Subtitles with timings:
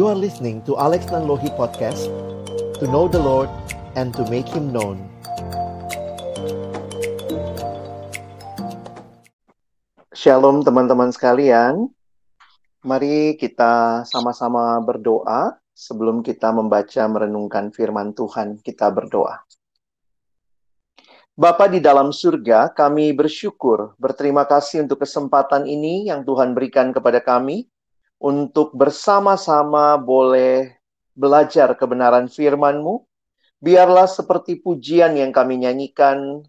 [0.00, 2.08] You are listening to Alex Nanlohi Podcast
[2.80, 3.52] To know the Lord
[4.00, 4.96] and to make Him known.
[10.16, 11.92] Shalom teman-teman sekalian.
[12.80, 18.56] Mari kita sama-sama berdoa Sebelum kita membaca merenungkan firman Tuhan.
[18.64, 19.44] Kita berdoa.
[21.36, 27.20] Bapa di dalam surga, kami bersyukur, berterima kasih untuk kesempatan ini yang Tuhan berikan kepada
[27.20, 27.68] kami
[28.20, 30.76] untuk bersama-sama boleh
[31.16, 33.08] belajar kebenaran firman-Mu.
[33.60, 36.44] Biarlah seperti pujian yang kami nyanyikan,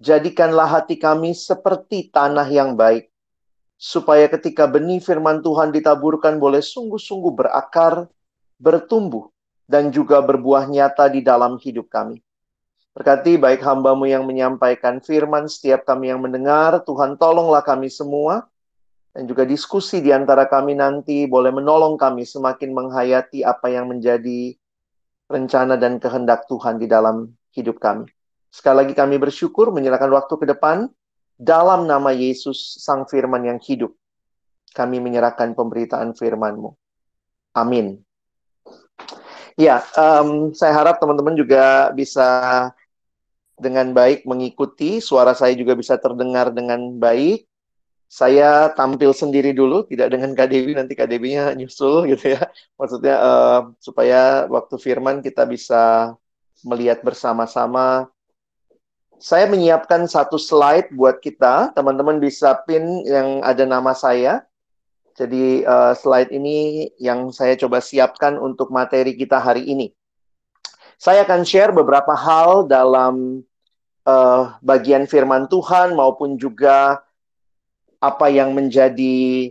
[0.00, 3.12] jadikanlah hati kami seperti tanah yang baik,
[3.76, 8.08] supaya ketika benih firman Tuhan ditaburkan boleh sungguh-sungguh berakar,
[8.56, 9.28] bertumbuh,
[9.68, 12.24] dan juga berbuah nyata di dalam hidup kami.
[12.96, 18.48] Berkati baik hambamu yang menyampaikan firman, setiap kami yang mendengar, Tuhan tolonglah kami semua,
[19.12, 24.54] dan juga diskusi di antara kami nanti boleh menolong kami semakin menghayati apa yang menjadi
[25.28, 28.08] rencana dan kehendak Tuhan di dalam hidup kami.
[28.48, 30.88] Sekali lagi kami bersyukur menyerahkan waktu ke depan
[31.36, 33.92] dalam nama Yesus Sang Firman yang hidup.
[34.72, 36.72] Kami menyerahkan pemberitaan firman-Mu.
[37.56, 38.00] Amin.
[39.58, 42.70] Ya, um, saya harap teman-teman juga bisa
[43.58, 47.42] dengan baik mengikuti, suara saya juga bisa terdengar dengan baik.
[48.08, 52.48] Saya tampil sendiri dulu, tidak dengan KDB, nanti KDB-nya nyusul gitu ya.
[52.80, 56.16] Maksudnya uh, supaya waktu firman kita bisa
[56.64, 58.08] melihat bersama-sama.
[59.20, 64.40] Saya menyiapkan satu slide buat kita, teman-teman bisa pin yang ada nama saya.
[65.18, 69.90] Jadi uh, slide ini yang saya coba siapkan untuk materi kita hari ini.
[70.96, 73.42] Saya akan share beberapa hal dalam
[74.06, 77.02] uh, bagian firman Tuhan maupun juga
[77.98, 79.50] apa yang menjadi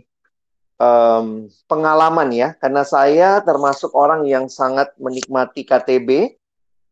[0.80, 2.48] um, pengalaman ya.
[2.56, 6.36] Karena saya termasuk orang yang sangat menikmati KTB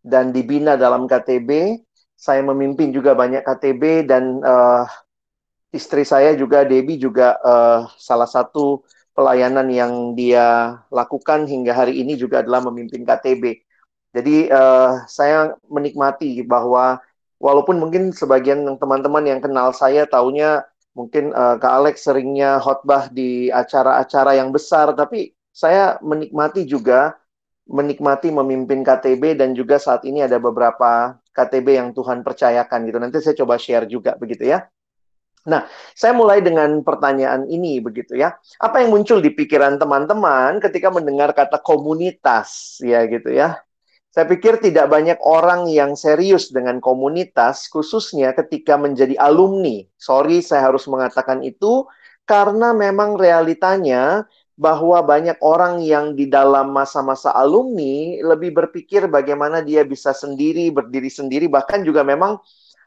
[0.06, 1.82] dan dibina dalam KTB
[2.16, 4.88] saya memimpin juga banyak KTB dan uh,
[5.70, 8.80] istri saya juga Debbie juga uh, salah satu
[9.12, 13.60] pelayanan yang dia lakukan hingga hari ini juga adalah memimpin KTB
[14.16, 16.96] jadi uh, saya menikmati bahwa
[17.36, 20.64] walaupun mungkin sebagian teman-teman yang kenal saya taunya
[20.96, 27.14] mungkin uh, Kak Alex seringnya khotbah di acara-acara yang besar, tapi saya menikmati juga
[27.66, 32.98] menikmati memimpin KTB dan juga saat ini ada beberapa KTB yang Tuhan percayakan gitu.
[33.02, 34.64] Nanti saya coba share juga begitu ya.
[35.46, 35.62] Nah,
[35.94, 38.34] saya mulai dengan pertanyaan ini begitu ya.
[38.58, 43.62] Apa yang muncul di pikiran teman-teman ketika mendengar kata komunitas ya gitu ya.
[44.16, 49.84] Saya pikir tidak banyak orang yang serius dengan komunitas, khususnya ketika menjadi alumni.
[50.00, 51.84] Sorry, saya harus mengatakan itu
[52.24, 54.24] karena memang realitanya
[54.56, 61.12] bahwa banyak orang yang di dalam masa-masa alumni lebih berpikir bagaimana dia bisa sendiri, berdiri
[61.12, 62.40] sendiri, bahkan juga memang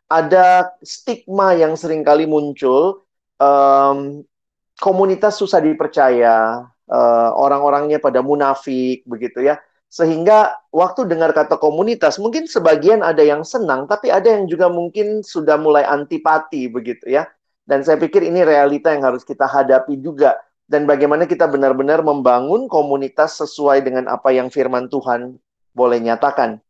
[0.10, 3.06] ada stigma yang sering kali muncul.
[3.38, 4.26] Um,
[4.82, 12.46] komunitas susah dipercaya, uh, orang-orangnya pada munafik, begitu ya sehingga waktu dengar kata komunitas, mungkin
[12.46, 17.26] sebagian ada yang senang, tapi ada yang juga mungkin sudah mulai antipati begitu ya.
[17.66, 20.38] Dan saya pikir ini realita yang harus kita hadapi juga.
[20.70, 25.42] Dan bagaimana kita benar-benar membangun komunitas sesuai dengan apa yang firman Tuhan
[25.74, 26.62] boleh nyatakan.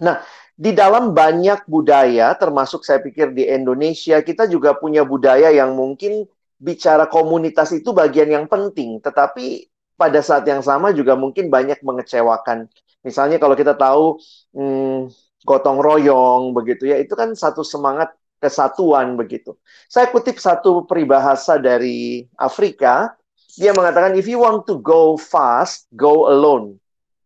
[0.00, 0.24] Nah,
[0.56, 6.24] di dalam banyak budaya, termasuk saya pikir di Indonesia, kita juga punya budaya yang mungkin
[6.56, 12.70] bicara komunitas itu bagian yang penting, tetapi pada saat yang sama juga mungkin banyak mengecewakan.
[13.02, 14.22] Misalnya kalau kita tahu
[14.54, 15.10] hmm,
[15.42, 19.58] gotong royong begitu ya, itu kan satu semangat kesatuan begitu.
[19.90, 23.18] Saya kutip satu peribahasa dari Afrika,
[23.58, 26.78] dia mengatakan if you want to go fast, go alone.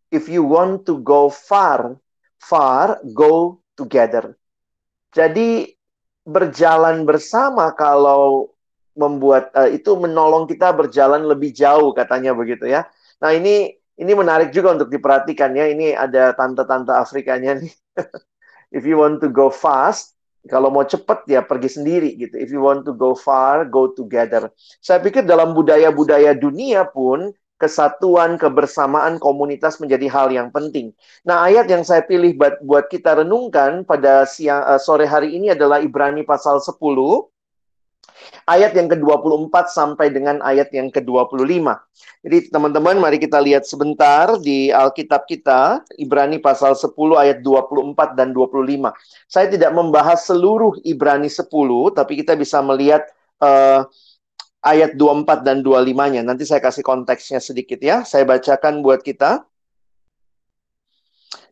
[0.09, 2.01] If you want to go far,
[2.41, 4.37] far, go together.
[5.13, 5.73] Jadi
[6.25, 8.53] berjalan bersama kalau
[8.93, 12.89] membuat uh, itu menolong kita berjalan lebih jauh katanya begitu ya.
[13.23, 15.69] Nah ini ini menarik juga untuk diperhatikan ya.
[15.69, 17.73] Ini ada tante-tante Afrikanya nih.
[18.77, 20.17] If you want to go fast,
[20.49, 22.35] kalau mau cepat ya pergi sendiri gitu.
[22.41, 24.51] If you want to go far, go together.
[24.81, 27.31] Saya pikir dalam budaya-budaya dunia pun
[27.63, 30.91] kesatuan, kebersamaan komunitas menjadi hal yang penting.
[31.23, 35.79] Nah, ayat yang saya pilih buat, kita renungkan pada siang uh, sore hari ini adalah
[35.79, 36.75] Ibrani pasal 10
[38.47, 41.67] ayat yang ke-24 sampai dengan ayat yang ke-25.
[42.23, 48.35] Jadi teman-teman mari kita lihat sebentar di Alkitab kita Ibrani pasal 10 ayat 24 dan
[48.35, 48.91] 25.
[49.27, 51.47] Saya tidak membahas seluruh Ibrani 10
[51.95, 53.07] tapi kita bisa melihat
[53.43, 53.87] uh,
[54.63, 56.23] ayat 24 dan 25-nya.
[56.23, 58.07] Nanti saya kasih konteksnya sedikit ya.
[58.07, 59.43] Saya bacakan buat kita.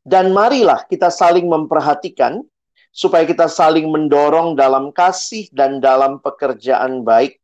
[0.00, 2.40] Dan marilah kita saling memperhatikan
[2.90, 7.38] supaya kita saling mendorong dalam kasih dan dalam pekerjaan baik.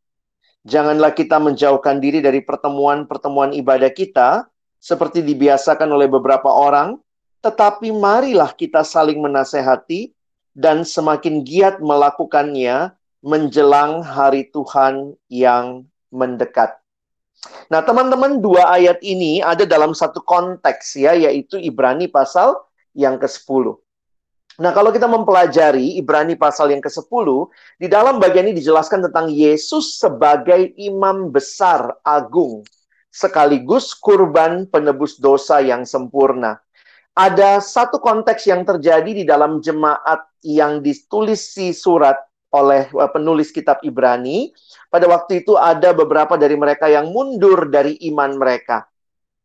[0.66, 4.50] Janganlah kita menjauhkan diri dari pertemuan-pertemuan ibadah kita
[4.82, 6.98] seperti dibiasakan oleh beberapa orang,
[7.38, 10.10] tetapi marilah kita saling menasehati
[10.50, 12.90] dan semakin giat melakukannya
[13.22, 16.75] menjelang hari Tuhan yang mendekat.
[17.70, 22.58] Nah, teman-teman, dua ayat ini ada dalam satu konteks ya, yaitu Ibrani pasal
[22.96, 23.78] yang ke-10.
[24.56, 27.29] Nah, kalau kita mempelajari Ibrani pasal yang ke-10,
[27.76, 32.64] di dalam bagian ini dijelaskan tentang Yesus sebagai imam besar agung,
[33.12, 36.56] sekaligus kurban penebus dosa yang sempurna.
[37.12, 42.17] Ada satu konteks yang terjadi di dalam jemaat yang ditulis si surat
[42.49, 44.56] oleh eh, penulis kitab Ibrani.
[44.88, 48.88] Pada waktu itu ada beberapa dari mereka yang mundur dari iman mereka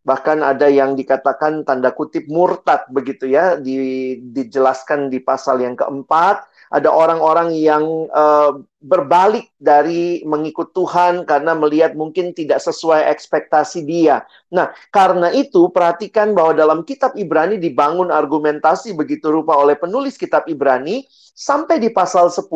[0.02, 6.50] bahkan ada yang dikatakan tanda kutip murtad begitu ya di, dijelaskan di pasal yang keempat
[6.72, 14.24] ada orang-orang yang uh, berbalik dari mengikut Tuhan karena melihat mungkin tidak sesuai ekspektasi dia.
[14.56, 20.48] Nah, karena itu perhatikan bahwa dalam kitab Ibrani dibangun argumentasi begitu rupa oleh penulis kitab
[20.48, 21.04] Ibrani
[21.36, 22.48] sampai di pasal 10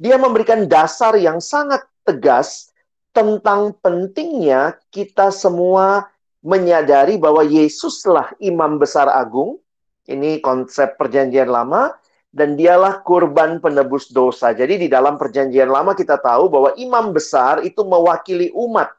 [0.00, 2.72] dia memberikan dasar yang sangat tegas
[3.12, 6.08] tentang pentingnya kita semua
[6.40, 9.60] menyadari bahwa Yesuslah imam besar agung.
[10.10, 11.94] Ini konsep perjanjian lama
[12.30, 14.50] dan dialah kurban penebus dosa.
[14.50, 18.90] Jadi di dalam perjanjian lama kita tahu bahwa imam besar itu mewakili umat.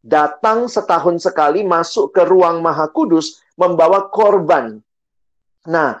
[0.00, 4.80] Datang setahun sekali masuk ke ruang maha kudus membawa korban.
[5.68, 6.00] Nah,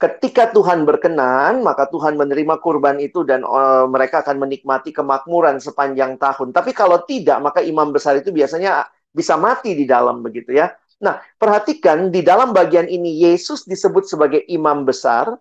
[0.00, 6.16] ketika Tuhan berkenan, maka Tuhan menerima kurban itu dan uh, mereka akan menikmati kemakmuran sepanjang
[6.16, 6.56] tahun.
[6.56, 10.74] Tapi kalau tidak, maka imam besar itu biasanya bisa mati di dalam begitu ya.
[10.98, 15.38] Nah, perhatikan di dalam bagian ini Yesus disebut sebagai imam besar,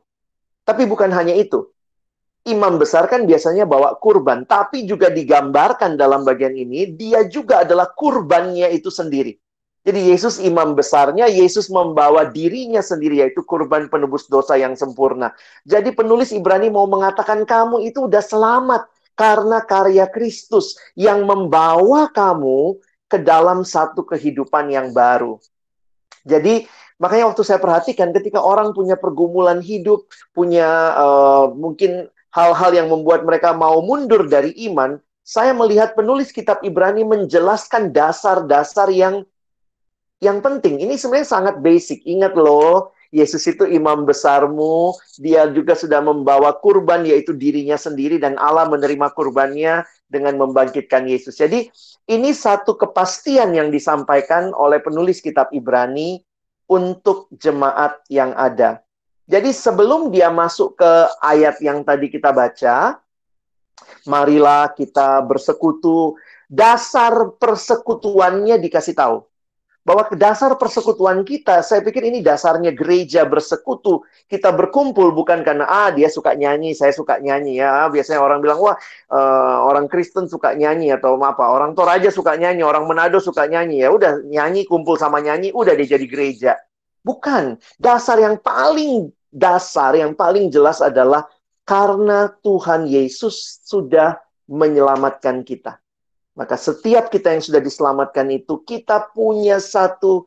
[0.62, 1.74] tapi bukan hanya itu.
[2.44, 7.90] Imam besar kan biasanya bawa kurban, tapi juga digambarkan dalam bagian ini dia juga adalah
[7.96, 9.40] kurbannya itu sendiri.
[9.84, 15.36] Jadi Yesus imam besarnya, Yesus membawa dirinya sendiri yaitu kurban penebus dosa yang sempurna.
[15.68, 22.80] Jadi penulis Ibrani mau mengatakan kamu itu udah selamat karena karya Kristus yang membawa kamu
[23.14, 25.38] ke dalam satu kehidupan yang baru.
[26.26, 26.66] Jadi
[26.98, 33.22] makanya waktu saya perhatikan ketika orang punya pergumulan hidup, punya uh, mungkin hal-hal yang membuat
[33.22, 39.22] mereka mau mundur dari iman, saya melihat penulis kitab Ibrani menjelaskan dasar-dasar yang
[40.18, 40.82] yang penting.
[40.82, 42.02] Ini sebenarnya sangat basic.
[42.08, 48.42] Ingat loh, Yesus itu imam besarmu, dia juga sudah membawa kurban yaitu dirinya sendiri dan
[48.42, 51.42] Allah menerima kurbannya dengan membangkitkan Yesus.
[51.42, 51.74] Jadi
[52.06, 56.22] ini satu kepastian yang disampaikan oleh penulis kitab Ibrani
[56.70, 58.86] untuk jemaat yang ada.
[59.26, 60.92] Jadi sebelum dia masuk ke
[61.26, 63.02] ayat yang tadi kita baca,
[64.06, 66.14] marilah kita bersekutu.
[66.54, 69.26] Dasar persekutuannya dikasih tahu
[69.84, 74.08] bahwa dasar persekutuan kita, saya pikir ini dasarnya gereja bersekutu.
[74.32, 77.92] Kita berkumpul bukan karena ah dia suka nyanyi, saya suka nyanyi ya.
[77.92, 78.80] Biasanya orang bilang wah
[79.12, 83.84] uh, orang Kristen suka nyanyi atau apa, orang Toraja suka nyanyi, orang Manado suka nyanyi
[83.84, 83.92] ya.
[83.92, 86.56] Udah nyanyi kumpul sama nyanyi, udah dia jadi gereja.
[87.04, 87.60] Bukan.
[87.76, 91.28] Dasar yang paling dasar, yang paling jelas adalah
[91.68, 94.16] karena Tuhan Yesus sudah
[94.48, 95.83] menyelamatkan kita.
[96.34, 100.26] Maka setiap kita yang sudah diselamatkan itu, kita punya satu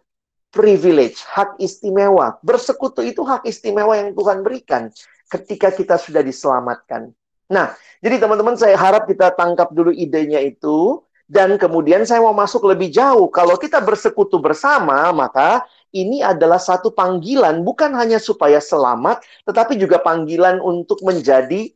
[0.55, 2.39] privilege, hak istimewa.
[2.41, 4.89] Bersekutu itu hak istimewa yang Tuhan berikan
[5.27, 7.11] ketika kita sudah diselamatkan.
[7.51, 11.03] Nah, jadi teman-teman saya harap kita tangkap dulu idenya itu.
[11.27, 13.27] Dan kemudian saya mau masuk lebih jauh.
[13.35, 19.99] Kalau kita bersekutu bersama, maka ini adalah satu panggilan bukan hanya supaya selamat, tetapi juga
[19.99, 21.75] panggilan untuk menjadi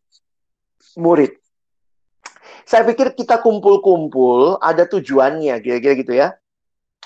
[0.94, 1.39] murid.
[2.70, 6.38] Saya pikir kita kumpul-kumpul ada tujuannya, kira-kira gitu ya.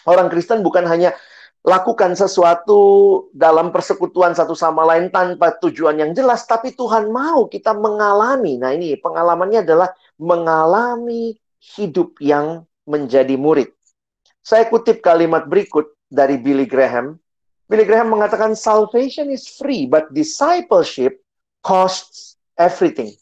[0.05, 1.17] Orang Kristen bukan hanya
[1.65, 7.73] lakukan sesuatu dalam persekutuan satu sama lain tanpa tujuan yang jelas, tapi Tuhan mau kita
[7.73, 8.61] mengalami.
[8.61, 9.89] Nah, ini pengalamannya adalah
[10.21, 11.33] mengalami
[11.81, 13.73] hidup yang menjadi murid.
[14.45, 17.17] Saya kutip kalimat berikut dari Billy Graham.
[17.65, 21.25] Billy Graham mengatakan salvation is free but discipleship
[21.65, 23.17] costs everything.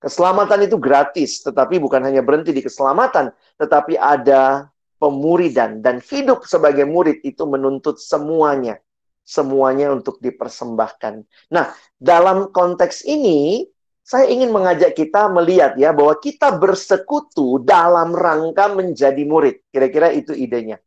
[0.00, 6.88] Keselamatan itu gratis, tetapi bukan hanya berhenti di keselamatan, tetapi ada pemuridan dan hidup sebagai
[6.88, 8.80] murid itu menuntut semuanya,
[9.28, 11.20] semuanya untuk dipersembahkan.
[11.52, 13.68] Nah, dalam konteks ini
[14.00, 19.60] saya ingin mengajak kita melihat ya bahwa kita bersekutu dalam rangka menjadi murid.
[19.68, 20.80] Kira-kira itu idenya.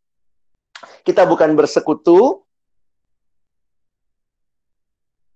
[1.05, 2.41] Kita bukan bersekutu.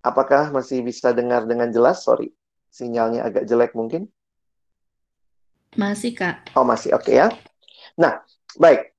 [0.03, 2.03] Apakah masih bisa dengar dengan jelas?
[2.03, 2.31] Sorry,
[2.72, 4.08] sinyalnya agak jelek mungkin.
[5.76, 6.52] Masih, Kak.
[6.58, 6.96] Oh, masih.
[6.96, 7.28] Oke okay, ya.
[8.00, 8.24] Nah,
[8.58, 8.94] baik.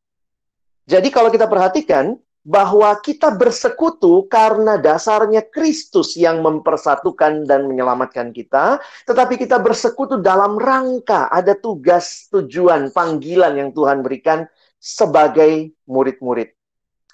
[0.88, 2.16] Jadi kalau kita perhatikan,
[2.48, 10.56] bahwa kita bersekutu karena dasarnya Kristus yang mempersatukan dan menyelamatkan kita, tetapi kita bersekutu dalam
[10.56, 14.48] rangka ada tugas, tujuan, panggilan yang Tuhan berikan
[14.80, 16.56] sebagai murid-murid.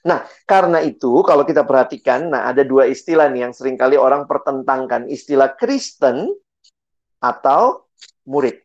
[0.07, 4.31] Nah, karena itu kalau kita perhatikan, nah ada dua istilah nih yang sering kali orang
[4.31, 6.31] pertentangkan, istilah Kristen
[7.25, 7.89] atau
[8.29, 8.61] murid.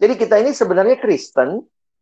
[0.00, 1.60] Jadi kita ini sebenarnya Kristen,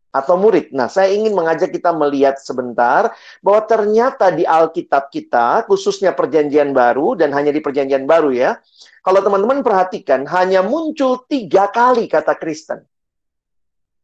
[0.09, 0.73] atau murid.
[0.73, 3.13] Nah, saya ingin mengajak kita melihat sebentar
[3.45, 8.57] bahwa ternyata di Alkitab kita, khususnya Perjanjian Baru dan hanya di Perjanjian Baru ya,
[9.05, 12.81] kalau teman-teman perhatikan hanya muncul tiga kali kata Kristen.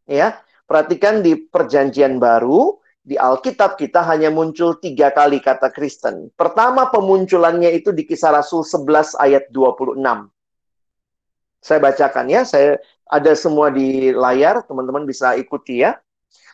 [0.05, 0.37] Ya,
[0.69, 6.29] perhatikan di Perjanjian Baru di Alkitab kita hanya muncul tiga kali kata Kristen.
[6.37, 10.01] Pertama pemunculannya itu di Kisah Rasul 11 ayat 26.
[11.65, 12.77] Saya bacakan ya, saya
[13.09, 15.97] ada semua di layar, teman-teman bisa ikuti ya.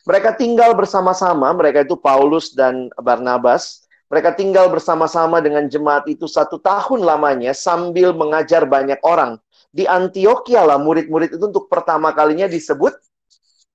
[0.07, 3.83] Mereka tinggal bersama-sama, mereka itu Paulus dan Barnabas.
[4.07, 9.35] Mereka tinggal bersama-sama dengan jemaat itu satu tahun lamanya sambil mengajar banyak orang.
[9.71, 12.95] Di Antioquia lah murid-murid itu untuk pertama kalinya disebut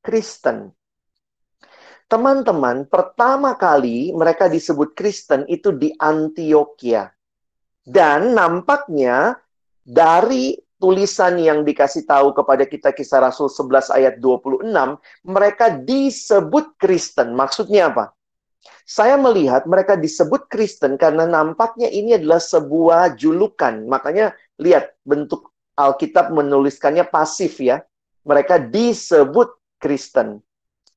[0.00, 0.73] Kristen.
[2.09, 7.12] Teman-teman, pertama kali mereka disebut Kristen itu di Antioquia.
[7.81, 9.40] Dan nampaknya
[9.81, 14.64] dari tulisan yang dikasih tahu kepada kita kisah Rasul 11 ayat 26,
[15.25, 17.33] mereka disebut Kristen.
[17.33, 18.12] Maksudnya apa?
[18.87, 23.87] Saya melihat mereka disebut Kristen karena nampaknya ini adalah sebuah julukan.
[23.87, 27.83] Makanya lihat bentuk Alkitab menuliskannya pasif ya.
[28.26, 30.42] Mereka disebut Kristen.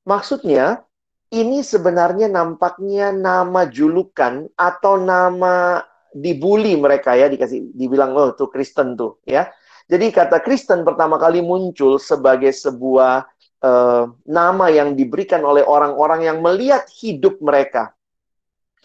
[0.02, 0.82] Maksudnya
[1.30, 5.78] ini sebenarnya nampaknya nama julukan atau nama
[6.10, 9.46] dibully mereka ya dikasih dibilang oh tuh Kristen tuh ya
[9.90, 13.26] jadi kata Kristen pertama kali muncul sebagai sebuah
[13.58, 17.90] uh, nama yang diberikan oleh orang-orang yang melihat hidup mereka.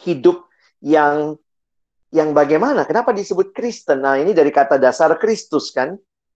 [0.01, 0.49] Hidup
[0.81, 1.37] yang
[2.09, 2.89] yang bagaimana?
[2.89, 4.01] Kenapa disebut Kristen?
[4.01, 5.93] Nah, ini dari kata dasar Kristus kan?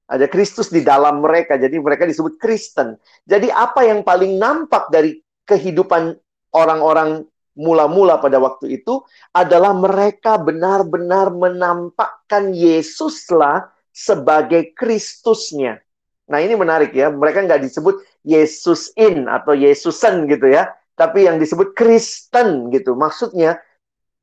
[0.10, 2.98] Ada Kristus di dalam mereka, jadi mereka disebut Kristen.
[3.26, 6.14] Jadi apa yang paling nampak dari kehidupan
[6.54, 7.26] orang-orang
[7.58, 9.02] mula-mula pada waktu itu
[9.34, 15.84] adalah mereka benar-benar menampakkan Yesuslah sebagai Kristusnya.
[16.32, 21.36] Nah ini menarik ya, mereka nggak disebut Yesus in atau Yesusen gitu ya, tapi yang
[21.36, 22.96] disebut Kristen gitu.
[22.96, 23.60] Maksudnya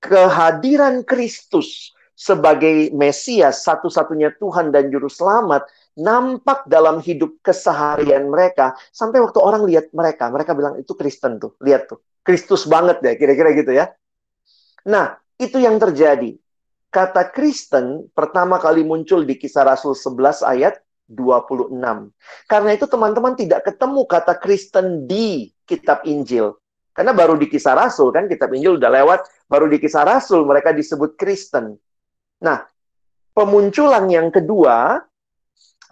[0.01, 5.69] kehadiran Kristus sebagai Mesias satu-satunya Tuhan dan Juru Selamat
[6.01, 8.73] nampak dalam hidup keseharian mereka.
[8.89, 11.53] Sampai waktu orang lihat mereka mereka bilang itu Kristen tuh.
[11.61, 12.01] Lihat tuh.
[12.25, 13.93] Kristus banget ya kira-kira gitu ya.
[14.89, 16.33] Nah itu yang terjadi
[16.97, 20.81] kata Kristen pertama kali muncul di kisah Rasul 11 ayat
[21.13, 21.77] 26.
[22.49, 26.57] Karena itu teman-teman tidak ketemu kata Kristen di kitab Injil.
[26.97, 30.73] Karena baru di kisah Rasul kan kitab Injil udah lewat, baru di kisah Rasul mereka
[30.73, 31.77] disebut Kristen.
[32.41, 32.65] Nah,
[33.37, 34.97] pemunculan yang kedua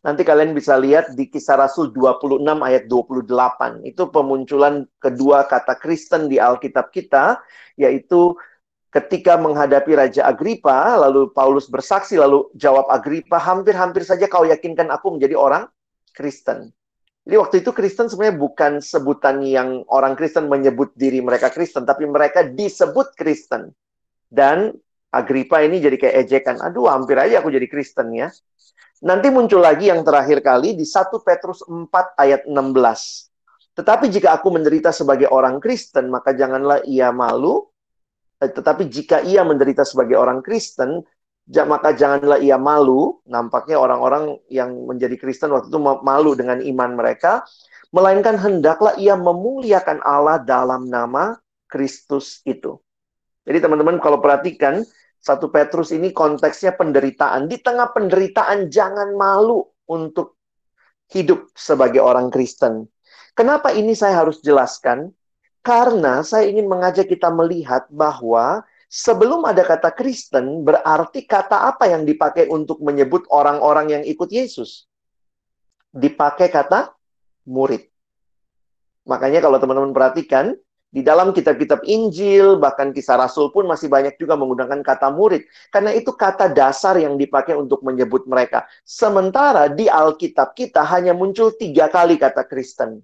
[0.01, 3.85] nanti kalian bisa lihat di kisah Rasul 26 ayat 28.
[3.85, 7.45] Itu pemunculan kedua kata Kristen di Alkitab kita
[7.77, 8.33] yaitu
[8.95, 15.19] ketika menghadapi Raja Agripa, lalu Paulus bersaksi, lalu jawab Agripa, hampir-hampir saja kau yakinkan aku
[15.19, 15.67] menjadi orang
[16.15, 16.71] Kristen.
[17.27, 22.07] Jadi waktu itu Kristen sebenarnya bukan sebutan yang orang Kristen menyebut diri mereka Kristen, tapi
[22.07, 23.75] mereka disebut Kristen.
[24.31, 24.71] Dan
[25.11, 28.31] Agripa ini jadi kayak ejekan, aduh hampir aja aku jadi Kristen ya.
[29.03, 32.55] Nanti muncul lagi yang terakhir kali di 1 Petrus 4 ayat 16.
[33.75, 37.74] Tetapi jika aku menderita sebagai orang Kristen, maka janganlah ia malu,
[38.41, 41.05] tetapi jika ia menderita sebagai orang Kristen,
[41.69, 43.21] maka janganlah ia malu.
[43.29, 47.45] Nampaknya orang-orang yang menjadi Kristen waktu itu malu dengan iman mereka.
[47.95, 51.39] Melainkan hendaklah ia memuliakan Allah dalam nama
[51.71, 52.81] Kristus itu.
[53.45, 54.83] Jadi teman-teman kalau perhatikan,
[55.21, 57.47] satu Petrus ini konteksnya penderitaan.
[57.47, 60.37] Di tengah penderitaan jangan malu untuk
[61.13, 62.89] hidup sebagai orang Kristen.
[63.37, 65.13] Kenapa ini saya harus jelaskan?
[65.65, 72.05] Karena saya ingin mengajak kita melihat bahwa sebelum ada kata Kristen, berarti kata apa yang
[72.05, 74.85] dipakai untuk menyebut orang-orang yang ikut Yesus?
[75.89, 76.93] Dipakai kata
[77.49, 77.89] murid.
[79.09, 80.53] Makanya kalau teman-teman perhatikan,
[80.95, 85.43] Di dalam kitab-kitab Injil, bahkan kisah Rasul pun masih banyak juga menggunakan kata murid.
[85.75, 88.63] Karena itu kata dasar yang dipakai untuk menyebut mereka.
[88.87, 93.03] Sementara di Alkitab kita hanya muncul tiga kali kata Kristen.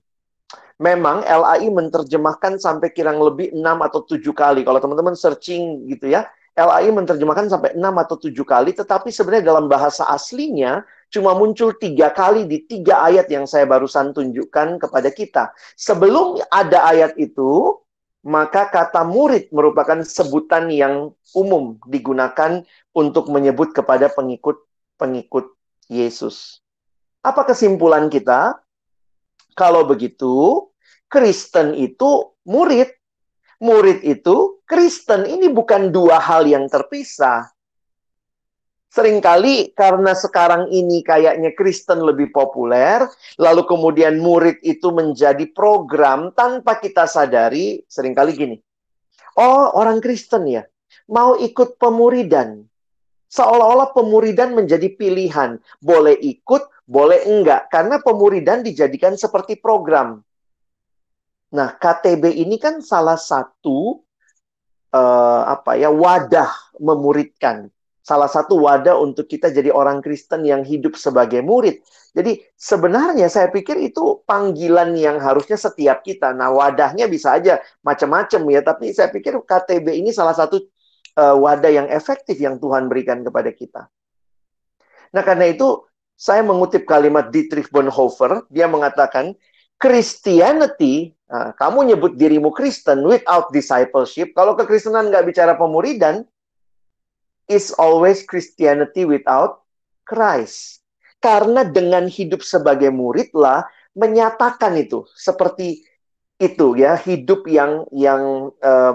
[0.81, 4.65] Memang LAI menerjemahkan sampai kirang lebih enam atau tujuh kali.
[4.65, 6.25] Kalau teman-teman searching gitu ya,
[6.57, 8.73] LAI menerjemahkan sampai enam atau tujuh kali.
[8.73, 10.81] Tetapi sebenarnya dalam bahasa aslinya,
[11.13, 15.53] cuma muncul tiga kali di tiga ayat yang saya barusan tunjukkan kepada kita.
[15.77, 17.77] Sebelum ada ayat itu,
[18.25, 22.65] maka kata murid merupakan sebutan yang umum digunakan
[22.97, 25.57] untuk menyebut kepada pengikut-pengikut
[25.93, 26.65] Yesus.
[27.21, 28.61] Apa kesimpulan kita?
[29.57, 30.69] Kalau begitu,
[31.11, 32.95] Kristen itu murid.
[33.61, 35.27] Murid itu Kristen.
[35.27, 37.51] Ini bukan dua hal yang terpisah.
[38.91, 43.07] Seringkali karena sekarang ini kayaknya Kristen lebih populer,
[43.39, 48.57] lalu kemudian murid itu menjadi program tanpa kita sadari, sering kali gini.
[49.39, 50.67] Oh, orang Kristen ya,
[51.07, 52.67] mau ikut pemuridan.
[53.31, 55.63] Seolah-olah pemuridan menjadi pilihan.
[55.79, 57.71] Boleh ikut, boleh enggak.
[57.71, 60.19] Karena pemuridan dijadikan seperti program.
[61.51, 64.03] Nah, KTB ini kan salah satu
[64.95, 67.71] uh, apa ya wadah memuridkan
[68.11, 71.79] salah satu wadah untuk kita jadi orang Kristen yang hidup sebagai murid.
[72.11, 76.35] Jadi sebenarnya saya pikir itu panggilan yang harusnya setiap kita.
[76.35, 80.59] Nah wadahnya bisa aja macam-macam ya, tapi saya pikir KTB ini salah satu
[81.23, 83.87] uh, wadah yang efektif yang Tuhan berikan kepada kita.
[85.15, 85.87] Nah karena itu
[86.19, 89.39] saya mengutip kalimat Dietrich Bonhoeffer, dia mengatakan
[89.79, 94.35] Christianity, nah, kamu nyebut dirimu Kristen without discipleship.
[94.35, 96.27] Kalau kekristenan nggak bicara pemuridan,
[97.51, 99.67] is always Christianity without
[100.07, 100.87] Christ.
[101.21, 105.85] Karena dengan hidup sebagai muridlah menyatakan itu seperti
[106.41, 108.49] itu ya hidup yang yang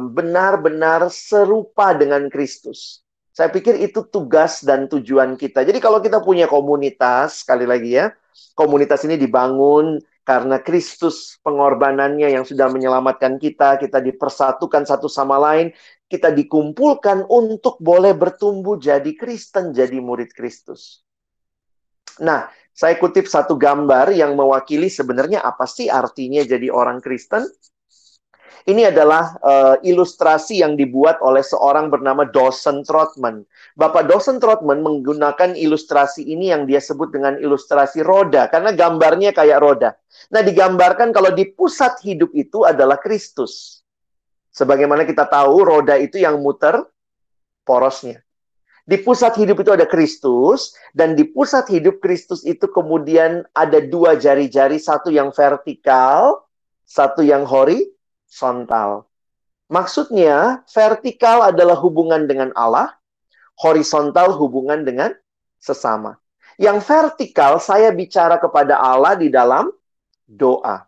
[0.10, 3.06] benar-benar um, serupa dengan Kristus.
[3.36, 5.62] Saya pikir itu tugas dan tujuan kita.
[5.62, 8.10] Jadi kalau kita punya komunitas sekali lagi ya,
[8.58, 15.70] komunitas ini dibangun karena Kristus pengorbanannya yang sudah menyelamatkan kita, kita dipersatukan satu sama lain,
[16.10, 21.06] kita dikumpulkan untuk boleh bertumbuh jadi Kristen, jadi murid Kristus.
[22.26, 27.46] Nah, saya kutip satu gambar yang mewakili sebenarnya apa sih artinya jadi orang Kristen.
[28.66, 33.46] Ini adalah uh, ilustrasi yang dibuat oleh seorang bernama Dawson Trotman.
[33.76, 39.60] Bapak Dawson Trotman menggunakan ilustrasi ini yang dia sebut dengan ilustrasi roda, karena gambarnya kayak
[39.60, 40.00] roda.
[40.32, 43.84] Nah, digambarkan kalau di pusat hidup itu adalah Kristus.
[44.56, 46.88] Sebagaimana kita tahu, roda itu yang muter
[47.68, 48.24] porosnya.
[48.88, 54.16] Di pusat hidup itu ada Kristus, dan di pusat hidup Kristus itu kemudian ada dua
[54.16, 56.48] jari-jari, satu yang vertikal,
[56.88, 59.12] satu yang horizontal.
[59.68, 62.96] Maksudnya, vertikal adalah hubungan dengan Allah,
[63.60, 65.12] horizontal hubungan dengan
[65.60, 66.20] sesama.
[66.56, 69.72] Yang vertikal, saya bicara kepada Allah di dalam
[70.24, 70.88] doa.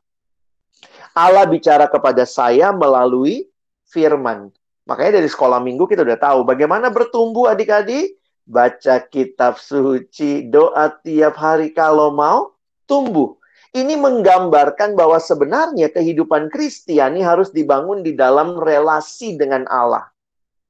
[1.18, 3.50] Allah bicara kepada saya melalui
[3.90, 4.54] firman.
[4.88, 8.16] Makanya dari sekolah minggu kita udah tahu bagaimana bertumbuh adik-adik.
[8.48, 12.56] Baca kitab suci, doa tiap hari kalau mau
[12.88, 13.36] tumbuh.
[13.76, 20.08] Ini menggambarkan bahwa sebenarnya kehidupan Kristiani harus dibangun di dalam relasi dengan Allah.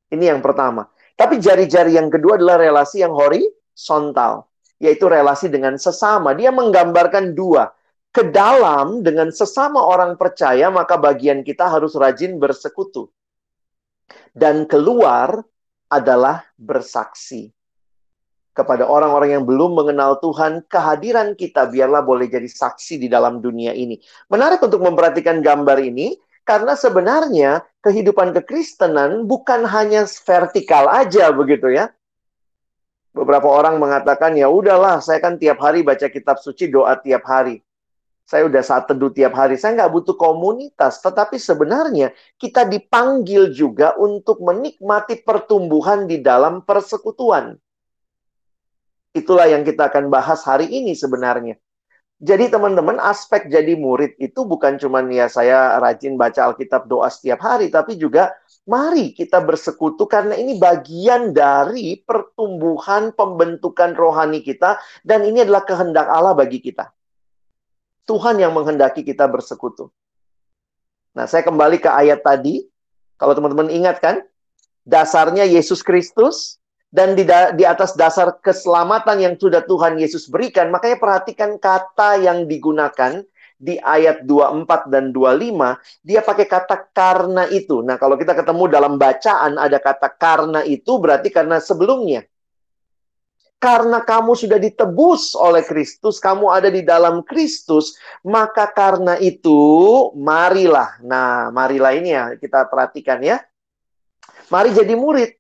[0.10, 0.90] Ini yang pertama.
[1.18, 4.46] Tapi jari-jari yang kedua adalah relasi yang horizontal,
[4.78, 6.38] yaitu relasi dengan sesama.
[6.38, 7.74] Dia menggambarkan dua.
[8.14, 13.10] Ke dalam dengan sesama orang percaya, maka bagian kita harus rajin bersekutu
[14.38, 15.42] dan keluar
[15.90, 17.50] adalah bersaksi.
[18.54, 23.70] Kepada orang-orang yang belum mengenal Tuhan, kehadiran kita biarlah boleh jadi saksi di dalam dunia
[23.74, 24.02] ini.
[24.34, 31.92] Menarik untuk memperhatikan gambar ini, karena sebenarnya kehidupan kekristenan bukan hanya vertikal aja begitu ya.
[33.12, 37.60] Beberapa orang mengatakan ya udahlah, saya kan tiap hari baca kitab suci, doa tiap hari
[38.28, 39.56] saya udah saat teduh tiap hari.
[39.56, 47.56] Saya nggak butuh komunitas, tetapi sebenarnya kita dipanggil juga untuk menikmati pertumbuhan di dalam persekutuan.
[49.16, 51.56] Itulah yang kita akan bahas hari ini sebenarnya.
[52.18, 57.38] Jadi teman-teman, aspek jadi murid itu bukan cuma ya saya rajin baca Alkitab doa setiap
[57.46, 58.34] hari, tapi juga
[58.66, 66.10] mari kita bersekutu karena ini bagian dari pertumbuhan pembentukan rohani kita dan ini adalah kehendak
[66.10, 66.90] Allah bagi kita.
[68.10, 69.94] Tuhan yang menghendaki kita bersekutu.
[71.14, 72.66] Nah, saya kembali ke ayat tadi.
[73.18, 74.26] Kalau teman-teman ingat kan,
[74.90, 76.57] dasarnya Yesus Kristus
[76.88, 82.48] dan di, di atas dasar keselamatan yang sudah Tuhan Yesus berikan, makanya perhatikan kata yang
[82.48, 87.82] digunakan di ayat 24 dan 25, dia pakai kata karena itu.
[87.82, 92.24] Nah, kalau kita ketemu dalam bacaan ada kata karena itu berarti karena sebelumnya.
[93.58, 99.58] Karena kamu sudah ditebus oleh Kristus, kamu ada di dalam Kristus, maka karena itu
[100.14, 101.02] marilah.
[101.02, 103.42] Nah, marilah ini ya kita perhatikan ya.
[104.54, 105.37] Mari jadi murid.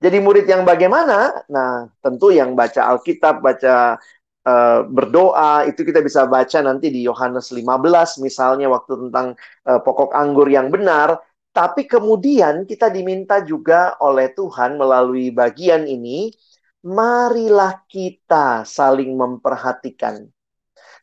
[0.00, 1.44] Jadi murid yang bagaimana?
[1.52, 4.00] Nah, tentu yang baca Alkitab, baca
[4.48, 9.36] uh, berdoa, itu kita bisa baca nanti di Yohanes 15 misalnya waktu tentang
[9.68, 11.20] uh, pokok anggur yang benar.
[11.52, 16.32] Tapi kemudian kita diminta juga oleh Tuhan melalui bagian ini,
[16.80, 20.24] marilah kita saling memperhatikan.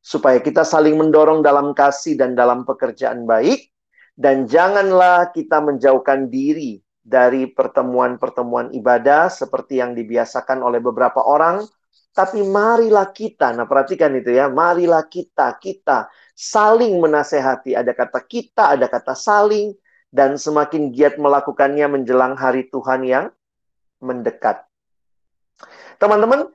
[0.02, 3.70] Supaya kita saling mendorong dalam kasih dan dalam pekerjaan baik.
[4.18, 11.64] Dan janganlah kita menjauhkan diri dari pertemuan-pertemuan ibadah seperti yang dibiasakan oleh beberapa orang,
[12.12, 17.80] tapi marilah kita, nah perhatikan itu ya, marilah kita, kita saling menasehati.
[17.80, 19.72] Ada kata kita, ada kata saling,
[20.12, 23.26] dan semakin giat melakukannya menjelang hari Tuhan yang
[24.04, 24.68] mendekat.
[26.02, 26.52] Teman-teman,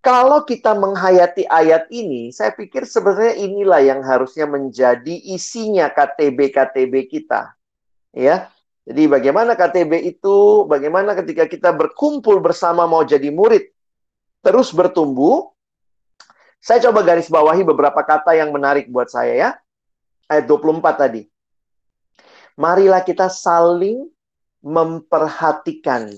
[0.00, 7.52] kalau kita menghayati ayat ini, saya pikir sebenarnya inilah yang harusnya menjadi isinya KTB-KTB kita.
[8.16, 8.50] Ya,
[8.88, 13.68] jadi bagaimana KTB itu, bagaimana ketika kita berkumpul bersama mau jadi murid,
[14.40, 15.52] terus bertumbuh.
[16.60, 19.50] Saya coba garis bawahi beberapa kata yang menarik buat saya ya.
[20.28, 21.22] Ayat 24 tadi.
[22.58, 24.12] Marilah kita saling
[24.60, 26.12] memperhatikan,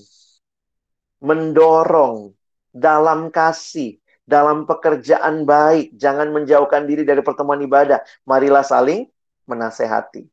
[1.23, 2.35] mendorong
[2.75, 5.95] dalam kasih, dalam pekerjaan baik.
[5.95, 8.03] Jangan menjauhkan diri dari pertemuan ibadah.
[8.27, 9.07] Marilah saling
[9.47, 10.32] menasehati.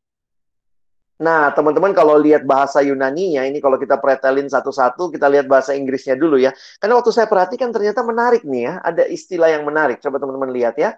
[1.20, 6.16] Nah, teman-teman kalau lihat bahasa Yunani-nya, ini kalau kita pretelin satu-satu, kita lihat bahasa Inggrisnya
[6.16, 6.48] dulu ya.
[6.80, 10.00] Karena waktu saya perhatikan ternyata menarik nih ya, ada istilah yang menarik.
[10.00, 10.96] Coba teman-teman lihat ya.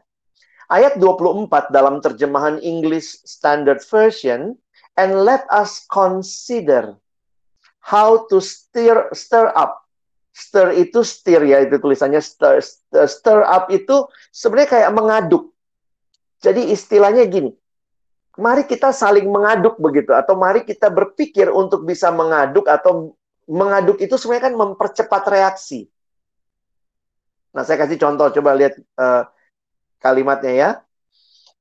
[0.70, 4.54] Ayat 24 dalam terjemahan English Standard Version,
[4.94, 6.94] and let us consider
[7.82, 9.82] how to stir stir up.
[10.30, 12.62] Stir itu stir ya, itu tulisannya stir.
[12.62, 15.50] Stir, stir up itu sebenarnya kayak mengaduk.
[16.38, 17.50] Jadi istilahnya gini,
[18.40, 23.12] mari kita saling mengaduk begitu atau mari kita berpikir untuk bisa mengaduk atau
[23.44, 25.90] mengaduk itu sebenarnya kan mempercepat reaksi.
[27.52, 29.28] Nah, saya kasih contoh coba lihat uh,
[30.00, 30.70] kalimatnya ya.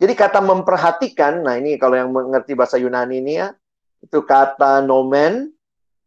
[0.02, 3.54] Jadi kata memperhatikan, nah ini kalau yang mengerti bahasa Yunani ini ya,
[4.02, 5.54] itu kata nomen.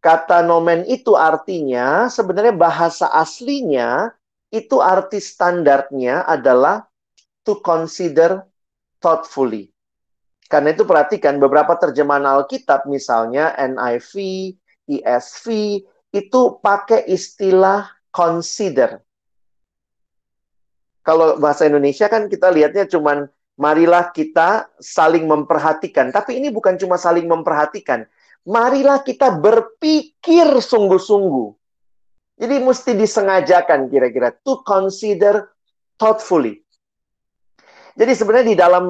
[0.02, 4.12] Kata nomen itu artinya sebenarnya bahasa aslinya
[4.52, 6.84] itu arti standarnya adalah
[7.40, 8.44] to consider
[9.00, 9.73] thoughtfully.
[10.54, 14.14] Karena itu perhatikan beberapa terjemahan Alkitab misalnya NIV,
[14.86, 15.46] ESV
[16.14, 19.02] itu pakai istilah consider.
[21.02, 23.26] Kalau bahasa Indonesia kan kita lihatnya cuman
[23.58, 26.14] marilah kita saling memperhatikan.
[26.14, 28.06] Tapi ini bukan cuma saling memperhatikan.
[28.46, 31.50] Marilah kita berpikir sungguh-sungguh.
[32.38, 35.50] Jadi mesti disengajakan kira-kira to consider
[35.98, 36.62] thoughtfully.
[37.98, 38.84] Jadi sebenarnya di dalam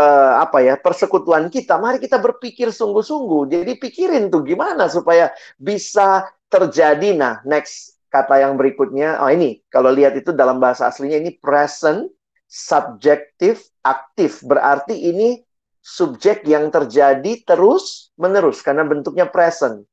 [0.00, 3.52] uh, apa ya persekutuan kita, mari kita berpikir sungguh-sungguh.
[3.52, 5.28] Jadi pikirin tuh gimana supaya
[5.60, 7.12] bisa terjadi.
[7.16, 12.08] Nah, next kata yang berikutnya, oh ini kalau lihat itu dalam bahasa aslinya ini present,
[12.48, 14.40] subjektif, aktif.
[14.40, 15.44] Berarti ini
[15.80, 19.84] subjek yang terjadi terus menerus karena bentuknya present.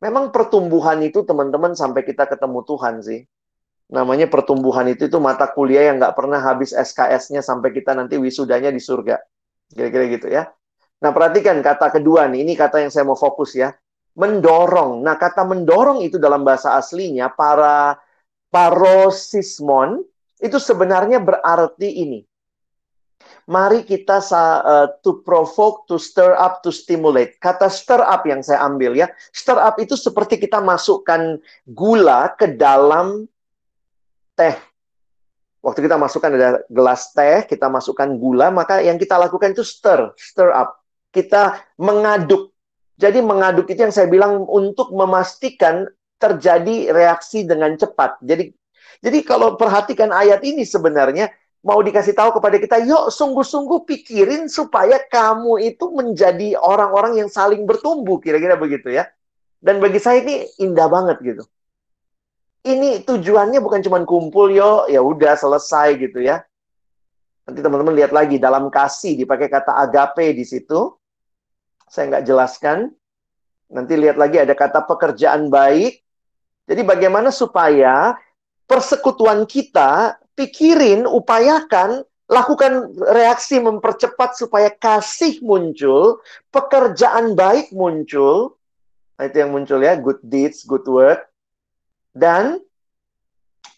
[0.00, 3.20] Memang pertumbuhan itu teman-teman sampai kita ketemu Tuhan sih
[3.90, 8.70] namanya pertumbuhan itu itu mata kuliah yang nggak pernah habis SKS-nya sampai kita nanti wisudanya
[8.70, 9.18] di surga.
[9.70, 10.50] Kira-kira gitu ya.
[11.00, 13.72] Nah, perhatikan kata kedua nih, ini kata yang saya mau fokus ya.
[14.18, 15.00] Mendorong.
[15.00, 17.96] Nah, kata mendorong itu dalam bahasa aslinya para
[18.50, 20.02] parosismon
[20.42, 22.20] itu sebenarnya berarti ini.
[23.50, 27.36] Mari kita uh, to provoke, to stir up, to stimulate.
[27.36, 29.10] Kata stir up yang saya ambil ya.
[29.34, 31.36] Stir up itu seperti kita masukkan
[31.68, 33.28] gula ke dalam
[34.38, 34.69] teh.
[35.60, 40.08] Waktu kita masukkan ada gelas teh, kita masukkan gula, maka yang kita lakukan itu stir,
[40.16, 40.80] stir up.
[41.12, 42.56] Kita mengaduk.
[42.96, 45.84] Jadi mengaduk itu yang saya bilang untuk memastikan
[46.16, 48.20] terjadi reaksi dengan cepat.
[48.24, 48.52] Jadi
[49.00, 51.32] jadi kalau perhatikan ayat ini sebenarnya
[51.64, 57.68] mau dikasih tahu kepada kita, yuk sungguh-sungguh pikirin supaya kamu itu menjadi orang-orang yang saling
[57.68, 59.08] bertumbuh, kira-kira begitu ya.
[59.60, 61.44] Dan bagi saya ini indah banget gitu
[62.66, 66.44] ini tujuannya bukan cuma kumpul yo, ya udah selesai gitu ya.
[67.48, 70.94] Nanti teman-teman lihat lagi dalam kasih dipakai kata agape di situ.
[71.90, 72.92] Saya nggak jelaskan.
[73.70, 76.02] Nanti lihat lagi ada kata pekerjaan baik.
[76.70, 78.14] Jadi bagaimana supaya
[78.70, 86.22] persekutuan kita pikirin, upayakan Lakukan reaksi mempercepat supaya kasih muncul,
[86.54, 88.54] pekerjaan baik muncul.
[89.18, 91.26] Nah, itu yang muncul ya, good deeds, good work.
[92.10, 92.58] Dan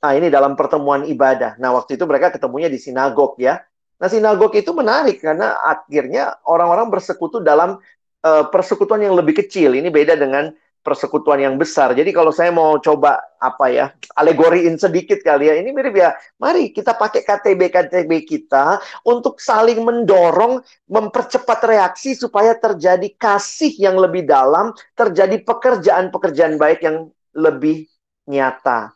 [0.02, 1.54] ah ini dalam pertemuan ibadah.
[1.62, 3.62] Nah, waktu itu mereka ketemunya di sinagog ya.
[4.02, 7.78] Nah, sinagog itu menarik karena akhirnya orang-orang bersekutu dalam
[8.26, 9.78] uh, persekutuan yang lebih kecil.
[9.78, 10.50] Ini beda dengan
[10.82, 11.94] persekutuan yang besar.
[11.94, 13.86] Jadi kalau saya mau coba apa ya,
[14.18, 15.54] alegoriin sedikit kali ya.
[15.54, 16.10] Ini mirip ya.
[16.42, 20.58] Mari kita pakai KTB-KTB kita untuk saling mendorong,
[20.90, 27.86] mempercepat reaksi supaya terjadi kasih yang lebih dalam, terjadi pekerjaan-pekerjaan baik yang lebih
[28.28, 28.94] nyata.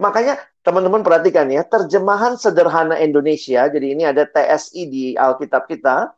[0.00, 3.68] Makanya teman-teman perhatikan ya, terjemahan sederhana Indonesia.
[3.68, 6.14] Jadi ini ada TSI di Alkitab kita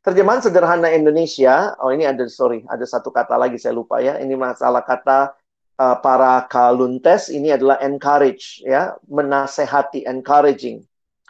[0.00, 4.16] Terjemahan sederhana Indonesia, oh ini ada sorry, ada satu kata lagi saya lupa ya.
[4.16, 5.36] Ini masalah kata
[5.76, 10.80] uh, para kaluntes ini adalah encourage ya, menasehati, encouraging.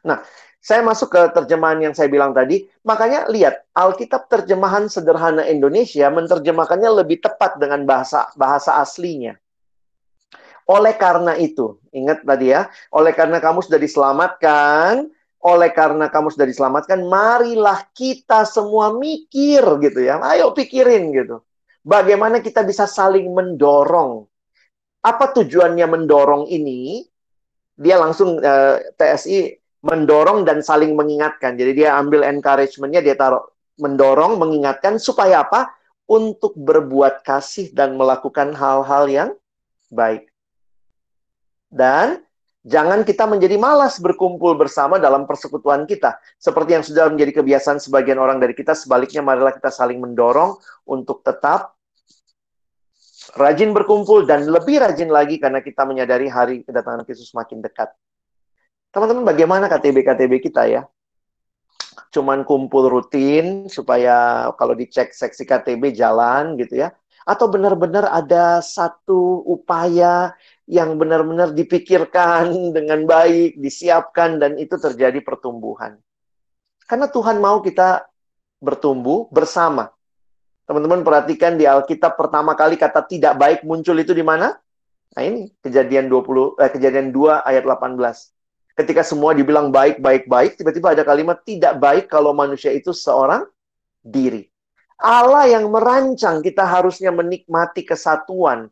[0.07, 0.23] Nah,
[0.62, 2.62] saya masuk ke terjemahan yang saya bilang tadi.
[2.87, 9.35] Makanya lihat, Alkitab terjemahan sederhana Indonesia menerjemahkannya lebih tepat dengan bahasa bahasa aslinya.
[10.68, 15.09] Oleh karena itu, ingat tadi ya, oleh karena kamu sudah diselamatkan,
[15.40, 20.20] oleh karena kamu sudah diselamatkan, marilah kita semua mikir gitu ya.
[20.20, 21.40] Ayo pikirin gitu.
[21.81, 24.29] Bagaimana kita bisa saling mendorong.
[25.01, 27.09] Apa tujuannya mendorong ini?
[27.81, 31.57] Dia langsung eh, TSI mendorong dan saling mengingatkan.
[31.57, 33.49] Jadi dia ambil encouragement-nya, dia taruh
[33.81, 35.73] mendorong, mengingatkan supaya apa?
[36.05, 39.31] Untuk berbuat kasih dan melakukan hal-hal yang
[39.88, 40.30] baik.
[41.70, 42.20] Dan
[42.61, 46.20] Jangan kita menjadi malas berkumpul bersama dalam persekutuan kita.
[46.37, 51.24] Seperti yang sudah menjadi kebiasaan sebagian orang dari kita, sebaliknya marilah kita saling mendorong untuk
[51.24, 51.72] tetap
[53.40, 57.96] rajin berkumpul dan lebih rajin lagi karena kita menyadari hari kedatangan Yesus makin dekat.
[58.92, 60.85] Teman-teman, bagaimana KTB-KTB kita ya?
[62.12, 66.92] Cuman kumpul rutin supaya kalau dicek seksi KTB jalan gitu ya.
[67.24, 70.35] Atau benar-benar ada satu upaya
[70.70, 75.98] yang benar-benar dipikirkan dengan baik, disiapkan, dan itu terjadi pertumbuhan.
[76.87, 78.06] Karena Tuhan mau kita
[78.62, 79.90] bertumbuh bersama.
[80.70, 84.54] Teman-teman perhatikan di Alkitab pertama kali kata tidak baik muncul itu di mana?
[85.11, 88.78] Nah ini kejadian 20 eh, kejadian 2 ayat 18.
[88.78, 93.42] Ketika semua dibilang baik baik baik, tiba-tiba ada kalimat tidak baik kalau manusia itu seorang
[93.98, 94.46] diri.
[95.00, 98.70] Allah yang merancang kita harusnya menikmati kesatuan,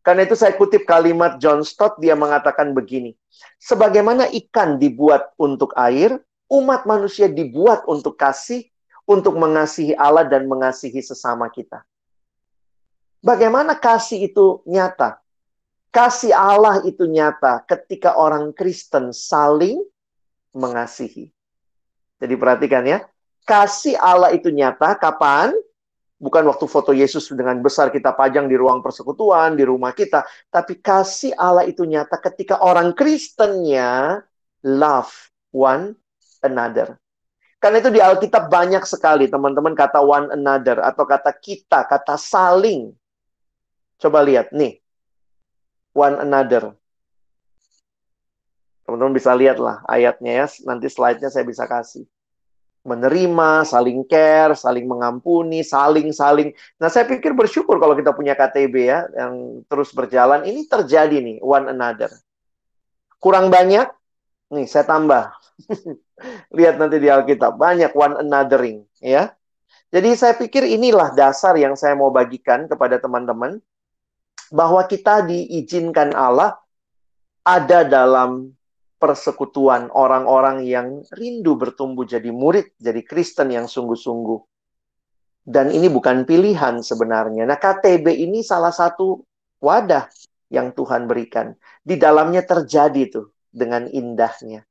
[0.00, 3.12] karena itu saya kutip kalimat John Stott, dia mengatakan begini.
[3.60, 6.16] Sebagaimana ikan dibuat untuk air,
[6.48, 8.64] umat manusia dibuat untuk kasih,
[9.04, 11.84] untuk mengasihi Allah dan mengasihi sesama kita.
[13.20, 15.20] Bagaimana kasih itu nyata?
[15.92, 19.84] Kasih Allah itu nyata ketika orang Kristen saling
[20.56, 21.28] mengasihi.
[22.16, 23.04] Jadi perhatikan ya,
[23.44, 25.52] kasih Allah itu nyata kapan?
[26.20, 30.20] Bukan waktu foto Yesus dengan besar kita pajang di ruang persekutuan, di rumah kita.
[30.52, 34.20] Tapi kasih Allah itu nyata ketika orang Kristennya
[34.60, 35.08] love
[35.48, 35.96] one
[36.44, 37.00] another.
[37.56, 42.92] Karena itu di Alkitab banyak sekali teman-teman kata one another atau kata kita, kata saling.
[43.96, 44.76] Coba lihat nih.
[45.96, 46.76] One another.
[48.84, 50.46] Teman-teman bisa lihat lah ayatnya ya.
[50.68, 52.04] Nanti slide-nya saya bisa kasih
[52.80, 56.56] menerima, saling care, saling mengampuni, saling-saling.
[56.80, 60.48] Nah, saya pikir bersyukur kalau kita punya KTB ya, yang terus berjalan.
[60.48, 62.08] Ini terjadi nih, one another.
[63.20, 63.84] Kurang banyak?
[64.56, 65.28] Nih, saya tambah.
[66.56, 69.32] Lihat nanti di Alkitab, banyak one anothering, ya.
[69.90, 73.58] Jadi saya pikir inilah dasar yang saya mau bagikan kepada teman-teman
[74.54, 76.58] bahwa kita diizinkan Allah
[77.42, 78.54] ada dalam
[79.00, 84.38] persekutuan orang-orang yang rindu bertumbuh jadi murid, jadi Kristen yang sungguh-sungguh.
[85.40, 87.48] Dan ini bukan pilihan sebenarnya.
[87.48, 89.24] Nah, KTB ini salah satu
[89.64, 90.04] wadah
[90.52, 91.56] yang Tuhan berikan.
[91.80, 94.68] Di dalamnya terjadi tuh dengan indahnya.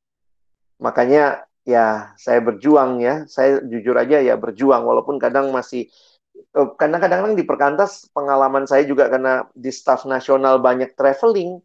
[0.77, 3.25] Makanya ya saya berjuang ya.
[3.25, 5.89] Saya jujur aja ya berjuang walaupun kadang masih
[6.37, 11.59] eh, karena kadang-kadang di perkantas pengalaman saya juga karena di staff nasional banyak traveling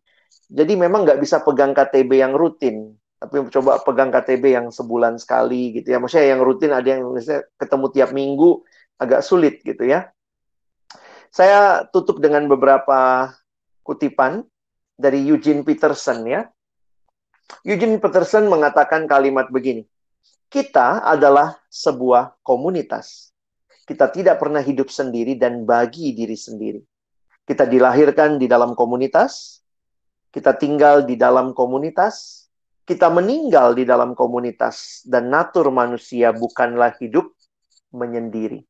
[0.48, 5.80] jadi memang nggak bisa pegang KTB yang rutin, tapi coba pegang KTB yang sebulan sekali
[5.80, 5.98] gitu ya.
[5.98, 8.50] Maksudnya yang rutin ada yang misalnya ketemu tiap minggu
[9.00, 10.12] agak sulit gitu ya.
[11.32, 13.32] Saya tutup dengan beberapa
[13.82, 14.44] kutipan
[14.94, 16.46] dari Eugene Peterson ya.
[17.66, 19.82] Eugene Peterson mengatakan kalimat begini.
[20.52, 23.34] Kita adalah sebuah komunitas.
[23.84, 26.80] Kita tidak pernah hidup sendiri dan bagi diri sendiri.
[27.44, 29.63] Kita dilahirkan di dalam komunitas,
[30.34, 32.44] kita tinggal di dalam komunitas,
[32.82, 37.30] kita meninggal di dalam komunitas dan natur manusia bukanlah hidup
[37.94, 38.66] menyendiri.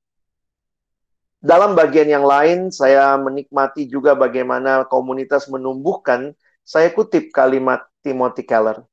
[1.40, 6.36] Dalam bagian yang lain, saya menikmati juga bagaimana komunitas menumbuhkan.
[6.64, 8.84] Saya kutip kalimat Timothy Keller.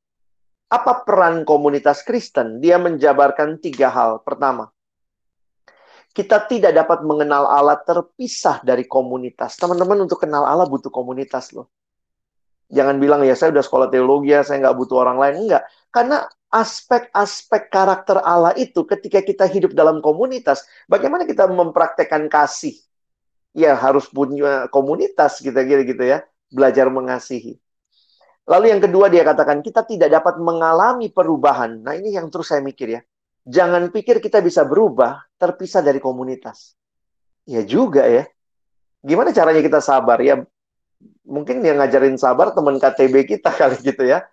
[0.71, 2.63] Apa peran komunitas Kristen?
[2.63, 4.23] Dia menjabarkan tiga hal.
[4.23, 4.71] Pertama,
[6.11, 9.55] kita tidak dapat mengenal Allah terpisah dari komunitas.
[9.55, 11.71] Teman-teman, untuk kenal Allah butuh komunitas loh.
[12.71, 15.35] Jangan bilang, ya saya udah sekolah teologi, ya saya nggak butuh orang lain.
[15.47, 15.63] Enggak.
[15.91, 22.79] Karena aspek-aspek karakter Allah itu ketika kita hidup dalam komunitas, bagaimana kita mempraktekkan kasih?
[23.51, 27.59] Ya harus punya komunitas kita gitu, gitu ya, belajar mengasihi.
[28.47, 31.83] Lalu yang kedua dia katakan kita tidak dapat mengalami perubahan.
[31.83, 33.01] Nah ini yang terus saya mikir ya.
[33.47, 36.75] Jangan pikir kita bisa berubah terpisah dari komunitas.
[37.47, 38.27] Ya juga ya.
[39.01, 40.45] Gimana caranya kita sabar ya?
[41.25, 44.25] Mungkin yang ngajarin sabar teman KTB kita kali gitu ya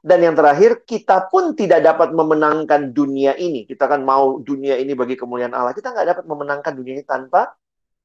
[0.00, 3.68] dan yang terakhir, kita pun tidak dapat memenangkan dunia ini.
[3.68, 5.76] Kita kan mau dunia ini bagi kemuliaan Allah.
[5.76, 7.52] Kita nggak dapat memenangkan dunia ini tanpa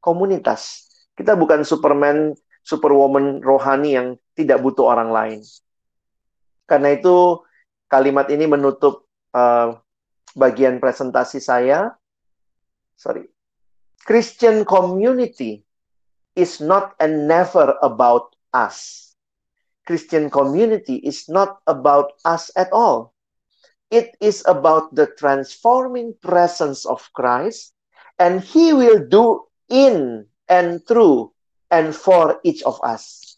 [0.04, 0.92] komunitas.
[1.16, 2.36] Kita bukan Superman,
[2.68, 5.40] Superwoman rohani yang tidak butuh orang lain.
[6.68, 7.40] Karena itu,
[7.88, 9.80] kalimat ini menutup uh,
[10.36, 11.96] bagian presentasi saya.
[13.00, 13.24] Sorry.
[14.04, 15.64] Christian community
[16.36, 19.06] is not and never about us
[19.86, 23.14] Christian community is not about us at all.
[23.94, 27.78] It is about the transforming presence of Christ,
[28.18, 31.32] and He will do in and through
[31.70, 33.38] and for each of us.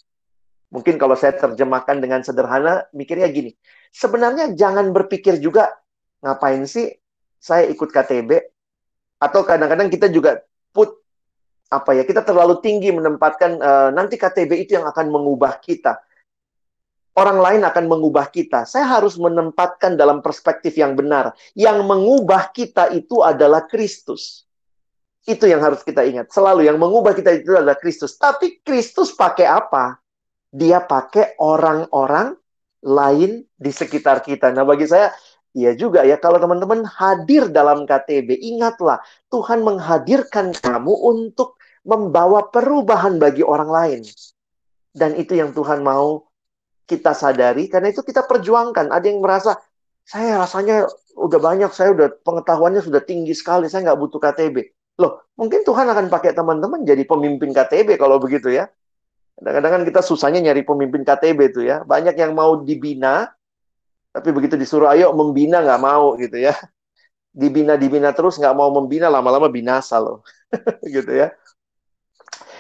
[0.71, 3.51] Mungkin kalau saya terjemahkan dengan sederhana, mikirnya gini.
[3.91, 5.71] Sebenarnya jangan berpikir juga,
[6.23, 6.95] ngapain sih
[7.39, 8.39] saya ikut KTB?
[9.19, 10.95] Atau kadang-kadang kita juga put
[11.67, 15.99] apa ya kita terlalu tinggi menempatkan uh, nanti KTB itu yang akan mengubah kita
[17.17, 18.63] orang lain akan mengubah kita.
[18.69, 21.33] Saya harus menempatkan dalam perspektif yang benar.
[21.57, 24.45] Yang mengubah kita itu adalah Kristus.
[25.25, 26.31] Itu yang harus kita ingat.
[26.31, 28.15] Selalu yang mengubah kita itu adalah Kristus.
[28.15, 29.97] Tapi Kristus pakai apa?
[30.53, 32.37] Dia pakai orang-orang
[32.85, 34.53] lain di sekitar kita.
[34.53, 35.11] Nah, bagi saya
[35.57, 39.01] Iya juga ya, kalau teman-teman hadir dalam KTB, ingatlah
[39.33, 41.56] Tuhan menghadirkan kamu untuk
[41.87, 44.01] membawa perubahan bagi orang lain.
[44.91, 46.27] Dan itu yang Tuhan mau
[46.83, 48.91] kita sadari, karena itu kita perjuangkan.
[48.91, 49.55] Ada yang merasa,
[50.03, 54.55] saya rasanya udah banyak, saya udah pengetahuannya sudah tinggi sekali, saya nggak butuh KTB.
[54.99, 58.67] Loh, mungkin Tuhan akan pakai teman-teman jadi pemimpin KTB kalau begitu ya.
[59.37, 61.85] Kadang-kadang kan kita susahnya nyari pemimpin KTB itu ya.
[61.85, 63.29] Banyak yang mau dibina,
[64.09, 66.57] tapi begitu disuruh ayo membina nggak mau gitu ya.
[67.37, 70.25] Dibina-dibina terus nggak mau membina, lama-lama binasa loh.
[70.95, 71.29] gitu ya.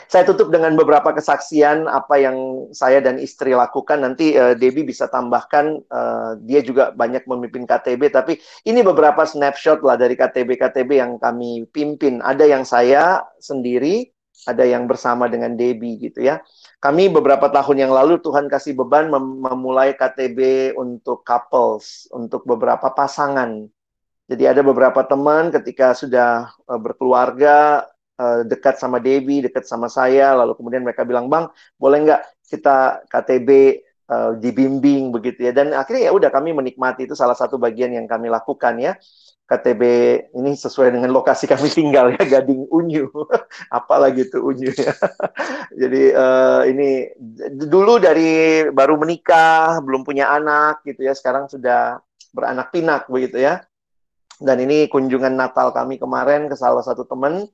[0.07, 3.99] Saya tutup dengan beberapa kesaksian apa yang saya dan istri lakukan.
[3.99, 9.83] Nanti uh, Debbie bisa tambahkan, uh, dia juga banyak memimpin KTB, tapi ini beberapa snapshot
[9.83, 12.23] lah dari KTB-KTB yang kami pimpin.
[12.23, 14.07] Ada yang saya sendiri,
[14.47, 16.39] ada yang bersama dengan Debbie gitu ya.
[16.79, 22.95] Kami beberapa tahun yang lalu Tuhan kasih beban mem memulai KTB untuk couples, untuk beberapa
[22.95, 23.67] pasangan.
[24.27, 30.33] Jadi ada beberapa teman ketika sudah uh, berkeluarga, uh, dekat sama Debbie, dekat sama saya,
[30.35, 33.63] lalu kemudian mereka bilang, Bang, boleh nggak kita KTB uh,
[34.07, 35.51] eh, dibimbing begitu ya.
[35.53, 38.95] Dan akhirnya ya udah kami menikmati itu salah satu bagian yang kami lakukan ya.
[39.47, 39.83] KTB
[40.35, 43.07] ini sesuai dengan lokasi kami tinggal ya Gading Unyu
[43.79, 44.91] apalagi itu Unyu ya
[45.87, 47.15] jadi uh, ini
[47.55, 52.03] dulu dari baru menikah belum punya anak gitu ya sekarang sudah
[52.35, 53.63] beranak pinak begitu ya
[54.43, 57.47] dan ini kunjungan Natal kami kemarin ke salah satu teman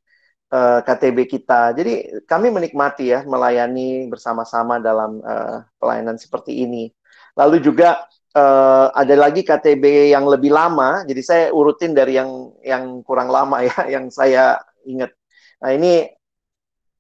[0.54, 1.74] uh, eh, KTB kita.
[1.74, 6.94] Jadi kami menikmati ya melayani bersama-sama dalam uh, pelayanan seperti ini.
[7.34, 8.06] Lalu juga
[8.38, 11.02] uh, ada lagi KTB yang lebih lama.
[11.10, 15.10] Jadi saya urutin dari yang yang kurang lama ya, yang saya ingat.
[15.66, 16.06] Nah ini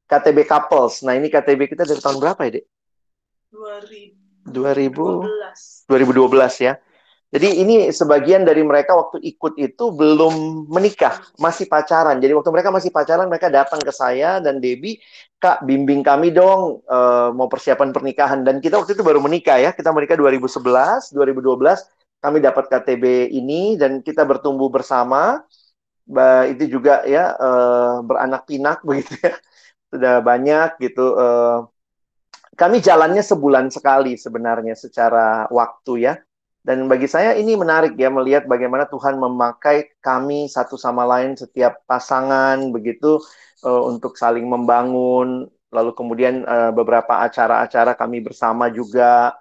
[0.09, 1.05] KTB couples.
[1.05, 2.65] Nah ini KTB kita dari tahun berapa ya, Dek?
[3.53, 5.87] 2000 2012.
[5.87, 6.73] 2012 ya.
[7.33, 12.21] Jadi ini sebagian dari mereka waktu ikut itu belum menikah, masih pacaran.
[12.21, 15.01] Jadi waktu mereka masih pacaran, mereka datang ke saya dan Debbie,
[15.41, 18.45] Kak, bimbing kami dong uh, mau persiapan pernikahan.
[18.45, 23.81] Dan kita waktu itu baru menikah ya, kita menikah 2011, 2012, kami dapat KTB ini
[23.81, 25.41] dan kita bertumbuh bersama.
[26.53, 29.33] Itu juga ya uh, beranak pinak begitu ya,
[29.89, 31.17] sudah banyak gitu.
[31.17, 31.65] Uh,
[32.53, 36.13] kami jalannya sebulan sekali sebenarnya secara waktu ya
[36.63, 41.83] dan bagi saya ini menarik ya melihat bagaimana Tuhan memakai kami satu sama lain setiap
[41.83, 43.19] pasangan begitu
[43.67, 45.51] uh, untuk saling membangun.
[45.75, 49.35] Lalu kemudian uh, beberapa acara-acara kami bersama juga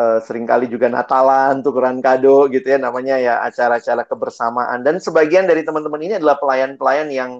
[0.00, 5.44] uh, sering kali juga Natalan, tukeran kado gitu ya namanya ya acara-acara kebersamaan dan sebagian
[5.44, 7.32] dari teman-teman ini adalah pelayan-pelayan yang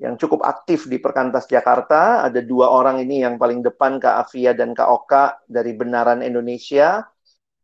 [0.00, 2.24] yang cukup aktif di Perkantas Jakarta.
[2.24, 7.04] Ada dua orang ini yang paling depan Kak Afia dan Kak Oka dari Benaran Indonesia.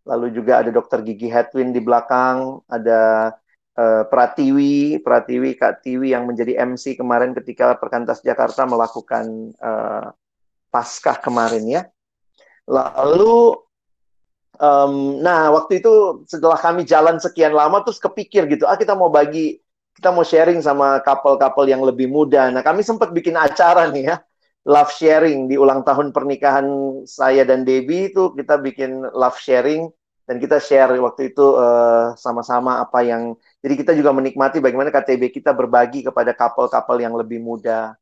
[0.06, 3.34] Lalu juga ada Dokter Gigi Hedwin di belakang, ada
[3.74, 10.14] uh, Pratiwi, Pratiwi Kak Tiwi yang menjadi MC kemarin ketika Perkantas Jakarta melakukan uh,
[10.70, 11.82] Paskah kemarin ya.
[12.70, 13.58] Lalu
[14.62, 19.10] um, nah waktu itu setelah kami jalan sekian lama terus kepikir gitu, ah kita mau
[19.10, 19.58] bagi
[19.96, 22.52] kita mau sharing sama couple-couple yang lebih muda.
[22.52, 24.16] Nah, kami sempat bikin acara nih ya,
[24.68, 26.68] love sharing di ulang tahun pernikahan
[27.08, 29.88] saya dan Debbie itu kita bikin love sharing
[30.26, 35.30] dan kita share waktu itu uh, sama-sama apa yang jadi kita juga menikmati bagaimana KTB
[35.30, 37.94] kita berbagi kepada couple-couple yang lebih muda.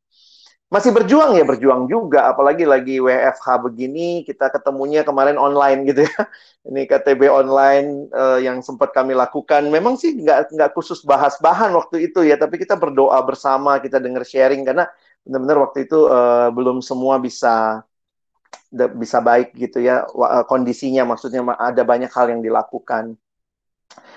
[0.73, 2.27] Masih berjuang ya berjuang juga.
[2.33, 6.21] Apalagi lagi WFH begini kita ketemunya kemarin online gitu ya.
[6.73, 9.69] Ini KTB online uh, yang sempat kami lakukan.
[9.69, 14.01] Memang sih nggak nggak khusus bahas bahan waktu itu ya tapi kita berdoa bersama kita
[14.01, 14.89] dengar sharing karena
[15.23, 17.85] benar-benar waktu itu uh, belum semua bisa
[18.75, 23.15] bisa baik gitu ya eh, kondisinya maksudnya ada banyak hal yang dilakukan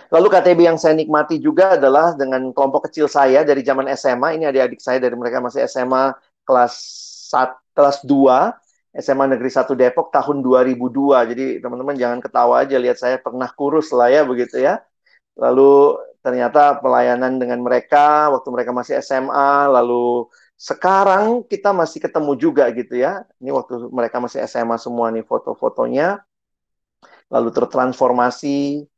[0.08, 4.40] Lalu KTB yang saya nikmati juga adalah dengan kelompok kecil saya dari zaman SMA.
[4.40, 6.16] Ini adik-adik saya dari mereka masih SMA
[6.48, 6.74] kelas
[7.28, 8.56] 1, kelas 2
[8.98, 11.30] SMA Negeri 1 Depok tahun 2002.
[11.36, 14.80] Jadi teman-teman jangan ketawa aja lihat saya pernah kurus lah ya begitu ya.
[15.38, 20.26] Lalu ternyata pelayanan dengan mereka waktu mereka masih SMA, lalu
[20.58, 23.24] sekarang kita masih ketemu juga gitu ya.
[23.38, 26.26] Ini waktu mereka masih SMA semua nih foto-fotonya.
[27.30, 28.90] Lalu tertransformasi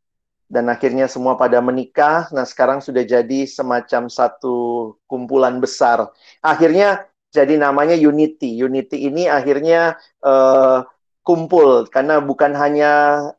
[0.47, 2.31] dan akhirnya semua pada menikah.
[2.31, 4.57] Nah, sekarang sudah jadi semacam satu
[5.05, 6.07] kumpulan besar.
[6.39, 8.55] Akhirnya jadi namanya Unity.
[8.55, 10.87] Unity ini akhirnya uh,
[11.21, 12.91] kumpul karena bukan hanya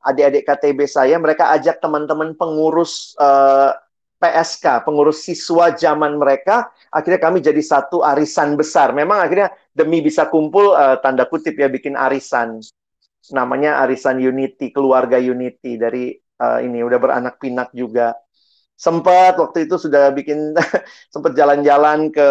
[0.05, 3.75] adik-adik KTB saya, mereka ajak teman-teman pengurus uh,
[4.21, 8.93] PSK, pengurus siswa zaman mereka, akhirnya kami jadi satu arisan besar.
[8.93, 12.61] Memang akhirnya demi bisa kumpul uh, tanda kutip ya bikin arisan.
[13.33, 18.13] Namanya arisan Unity, keluarga Unity dari uh, ini udah beranak pinak juga
[18.81, 20.57] sempat waktu itu sudah bikin
[21.13, 22.29] sempat jalan-jalan ke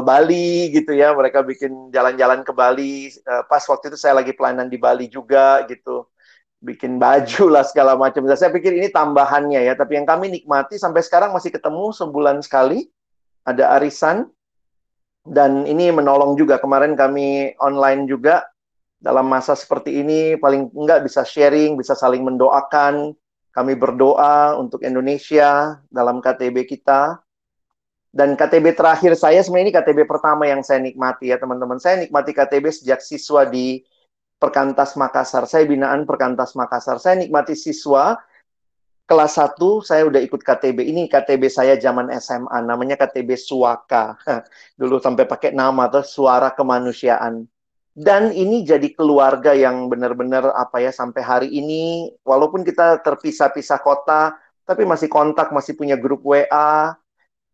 [0.00, 4.72] Bali gitu ya mereka bikin jalan-jalan ke Bali uh, pas waktu itu saya lagi pelayanan
[4.72, 6.08] di Bali juga gitu
[6.60, 11.00] bikin baju lah segala macam saya pikir ini tambahannya ya tapi yang kami nikmati sampai
[11.00, 12.92] sekarang masih ketemu sebulan sekali
[13.48, 14.28] ada arisan
[15.24, 18.44] dan ini menolong juga kemarin kami online juga
[19.00, 23.16] dalam masa seperti ini paling enggak bisa sharing bisa saling mendoakan
[23.50, 27.18] kami berdoa untuk Indonesia dalam KTB kita.
[28.10, 31.78] Dan KTB terakhir saya sebenarnya ini KTB pertama yang saya nikmati ya teman-teman.
[31.78, 33.86] Saya nikmati KTB sejak siswa di
[34.40, 35.44] Perkantas Makassar.
[35.44, 36.96] Saya binaan Perkantas Makassar.
[36.96, 38.16] Saya nikmati siswa
[39.04, 40.80] kelas 1 saya udah ikut KTB.
[40.88, 44.16] Ini KTB saya zaman SMA namanya KTB Suaka.
[44.80, 47.44] Dulu sampai pakai nama tuh Suara Kemanusiaan
[48.00, 54.38] dan ini jadi keluarga yang benar-benar apa ya sampai hari ini walaupun kita terpisah-pisah kota
[54.62, 56.94] tapi masih kontak masih punya grup WA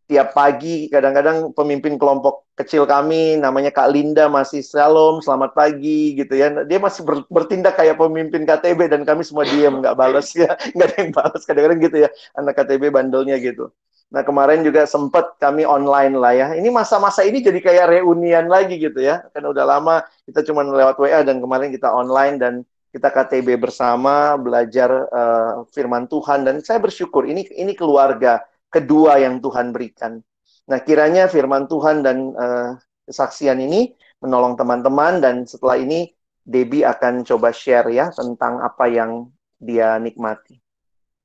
[0.07, 6.34] tiap pagi kadang-kadang pemimpin kelompok kecil kami namanya Kak Linda masih shalom selamat pagi gitu
[6.38, 10.54] ya dia masih ber, bertindak kayak pemimpin KTB dan kami semua diam nggak balas ya
[10.74, 13.74] nggak ada yang balas kadang-kadang gitu ya anak KTB bandelnya gitu
[14.07, 16.46] Nah kemarin juga sempat kami online lah ya.
[16.54, 19.26] Ini masa-masa ini jadi kayak reunian lagi gitu ya.
[19.34, 19.94] Karena udah lama
[20.30, 22.54] kita cuma lewat WA dan kemarin kita online dan
[22.94, 28.40] kita KTB bersama belajar uh, firman Tuhan dan saya bersyukur ini ini keluarga
[28.76, 30.20] kedua yang Tuhan berikan.
[30.68, 32.76] Nah kiranya firman Tuhan dan uh,
[33.08, 36.12] kesaksian ini menolong teman-teman dan setelah ini
[36.46, 40.60] Debbie akan coba share ya tentang apa yang dia nikmati.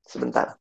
[0.02, 0.56] Sebentar.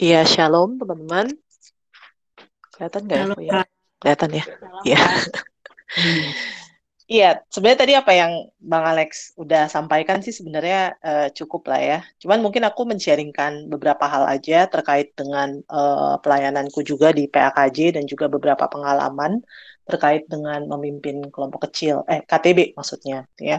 [0.00, 1.28] Iya, shalom teman-teman.
[2.72, 3.26] Kelihatan nggak ya?
[3.36, 3.60] ya?
[4.00, 4.44] Kelihatan ya?
[4.88, 5.00] Iya.
[7.12, 8.32] Iya, sebenarnya tadi apa yang
[8.70, 9.10] Bang Alex
[9.42, 10.76] udah sampaikan sih sebenarnya
[11.08, 11.96] uh, cukup lah ya.
[12.22, 18.04] Cuman mungkin aku men-sharingkan beberapa hal aja terkait dengan uh, pelayananku juga di PAKJ dan
[18.06, 19.32] juga beberapa pengalaman
[19.90, 23.58] terkait dengan memimpin kelompok kecil, eh KTB maksudnya ya.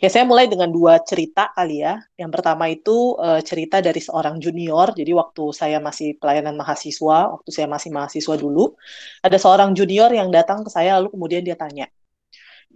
[0.00, 2.00] Ya, saya mulai dengan dua cerita kali ya.
[2.16, 4.96] Yang pertama itu uh, cerita dari seorang junior.
[4.96, 8.74] Jadi waktu saya masih pelayanan mahasiswa, waktu saya masih mahasiswa dulu,
[9.20, 11.86] ada seorang junior yang datang ke saya lalu kemudian dia tanya,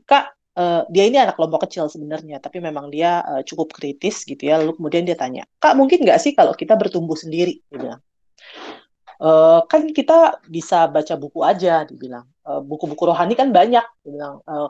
[0.05, 4.43] "Kak, uh, dia ini anak kelompok kecil sebenarnya, tapi memang dia uh, cukup kritis gitu
[4.43, 8.03] ya." Lalu kemudian dia tanya, "Kak, mungkin nggak sih kalau kita bertumbuh sendiri?" Dia bilang.
[9.23, 14.67] uh, kan kita bisa baca buku aja dibilang buku-buku rohani kan banyak dibilang uh,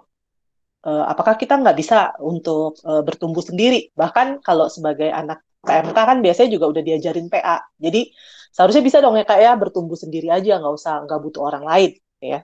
[0.87, 3.91] uh, apakah kita nggak bisa untuk uh, bertumbuh sendiri?
[3.95, 8.11] Bahkan kalau sebagai anak PMK kan biasanya juga udah diajarin PA jadi
[8.51, 11.91] seharusnya bisa dong ya kak ya bertumbuh sendiri aja nggak usah nggak butuh orang lain
[12.19, 12.43] ya.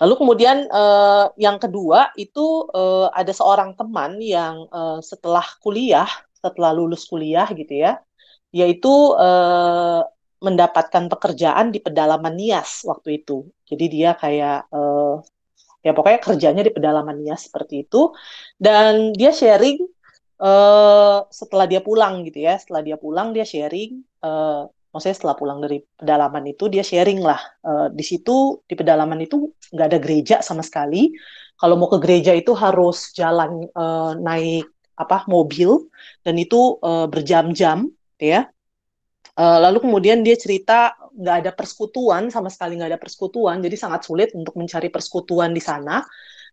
[0.00, 6.08] Lalu kemudian uh, yang kedua itu uh, ada seorang teman yang uh, setelah kuliah,
[6.38, 7.98] setelah lulus kuliah gitu ya,
[8.54, 8.88] yaitu
[9.18, 10.06] uh,
[10.38, 13.50] mendapatkan pekerjaan di pedalaman Nias waktu itu.
[13.66, 15.20] Jadi dia kayak uh,
[15.82, 18.12] ya pokoknya kerjanya di pedalaman Nias seperti itu.
[18.58, 19.78] Dan dia sharing
[20.42, 22.58] uh, setelah dia pulang gitu ya.
[22.58, 27.40] Setelah dia pulang dia sharing uh, maksudnya setelah pulang dari pedalaman itu dia sharing lah.
[27.62, 31.14] Uh, di situ di pedalaman itu nggak ada gereja sama sekali.
[31.58, 34.66] Kalau mau ke gereja itu harus jalan uh, naik
[34.98, 35.86] apa mobil.
[36.22, 38.50] Dan itu uh, berjam-jam ya
[39.38, 44.02] Uh, lalu kemudian dia cerita nggak ada persekutuan sama sekali nggak ada persekutuan, jadi sangat
[44.02, 46.02] sulit untuk mencari persekutuan di sana.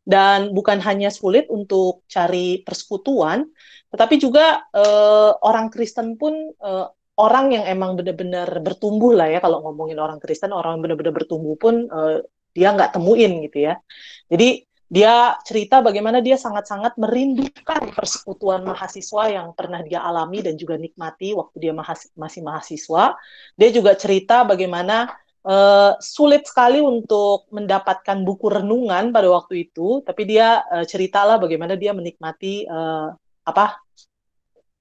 [0.06, 3.42] Dan bukan hanya sulit untuk cari persekutuan,
[3.90, 6.86] tetapi juga uh, orang Kristen pun uh,
[7.18, 11.90] orang yang emang benar-benar bertumbuh lah ya kalau ngomongin orang Kristen, orang benar-benar bertumbuh pun
[11.90, 12.22] uh,
[12.54, 13.82] dia nggak temuin gitu ya.
[14.30, 20.78] Jadi dia cerita bagaimana dia sangat-sangat merindukan persekutuan mahasiswa yang pernah dia alami dan juga
[20.78, 21.74] nikmati waktu dia
[22.14, 23.18] masih mahasiswa.
[23.58, 25.10] Dia juga cerita bagaimana
[25.42, 31.74] uh, sulit sekali untuk mendapatkan buku renungan pada waktu itu, tapi dia uh, ceritalah bagaimana
[31.74, 33.10] dia menikmati uh,
[33.42, 33.82] apa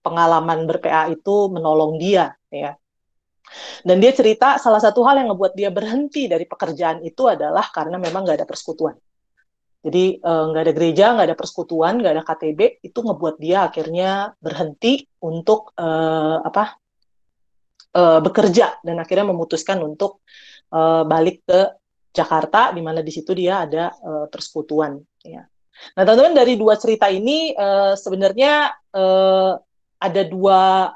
[0.04, 2.76] pengalaman ber-PA itu menolong dia, ya.
[3.80, 7.96] Dan dia cerita salah satu hal yang ngebuat dia berhenti dari pekerjaan itu adalah karena
[7.96, 8.96] memang nggak ada persekutuan
[9.84, 13.68] jadi eh, nggak uh, ada gereja, nggak ada persekutuan, nggak ada KTB, itu ngebuat dia
[13.68, 16.80] akhirnya berhenti untuk uh, apa
[17.92, 20.24] uh, bekerja dan akhirnya memutuskan untuk
[20.72, 21.60] uh, balik ke
[22.16, 24.96] Jakarta, di mana di situ dia ada uh, persekutuan.
[25.20, 25.44] Ya.
[25.92, 29.52] Nah, teman-teman dari dua cerita ini uh, sebenarnya uh,
[30.00, 30.88] ada dua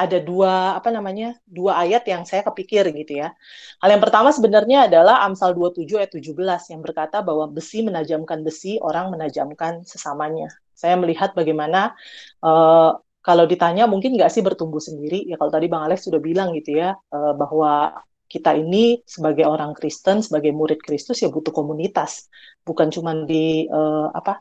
[0.00, 3.36] ada dua apa namanya dua ayat yang saya kepikir gitu ya.
[3.84, 8.80] Hal yang pertama sebenarnya adalah Amsal 27 ayat 17 yang berkata bahwa besi menajamkan besi,
[8.80, 10.48] orang menajamkan sesamanya.
[10.72, 11.92] Saya melihat bagaimana
[12.40, 16.56] uh, kalau ditanya mungkin nggak sih bertumbuh sendiri ya kalau tadi Bang Alex sudah bilang
[16.56, 22.30] gitu ya uh, bahwa kita ini sebagai orang Kristen, sebagai murid Kristus ya butuh komunitas,
[22.62, 24.38] bukan cuma di uh, apa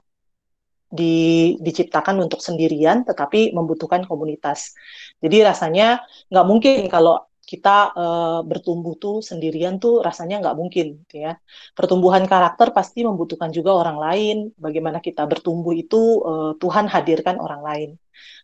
[0.89, 4.73] di, diciptakan untuk sendirian, tetapi membutuhkan komunitas.
[5.21, 6.01] Jadi rasanya
[6.33, 11.33] nggak mungkin kalau kita uh, bertumbuh tuh sendirian tuh rasanya nggak mungkin, gitu ya.
[11.73, 14.37] Pertumbuhan karakter pasti membutuhkan juga orang lain.
[14.53, 17.89] Bagaimana kita bertumbuh itu uh, Tuhan hadirkan orang lain.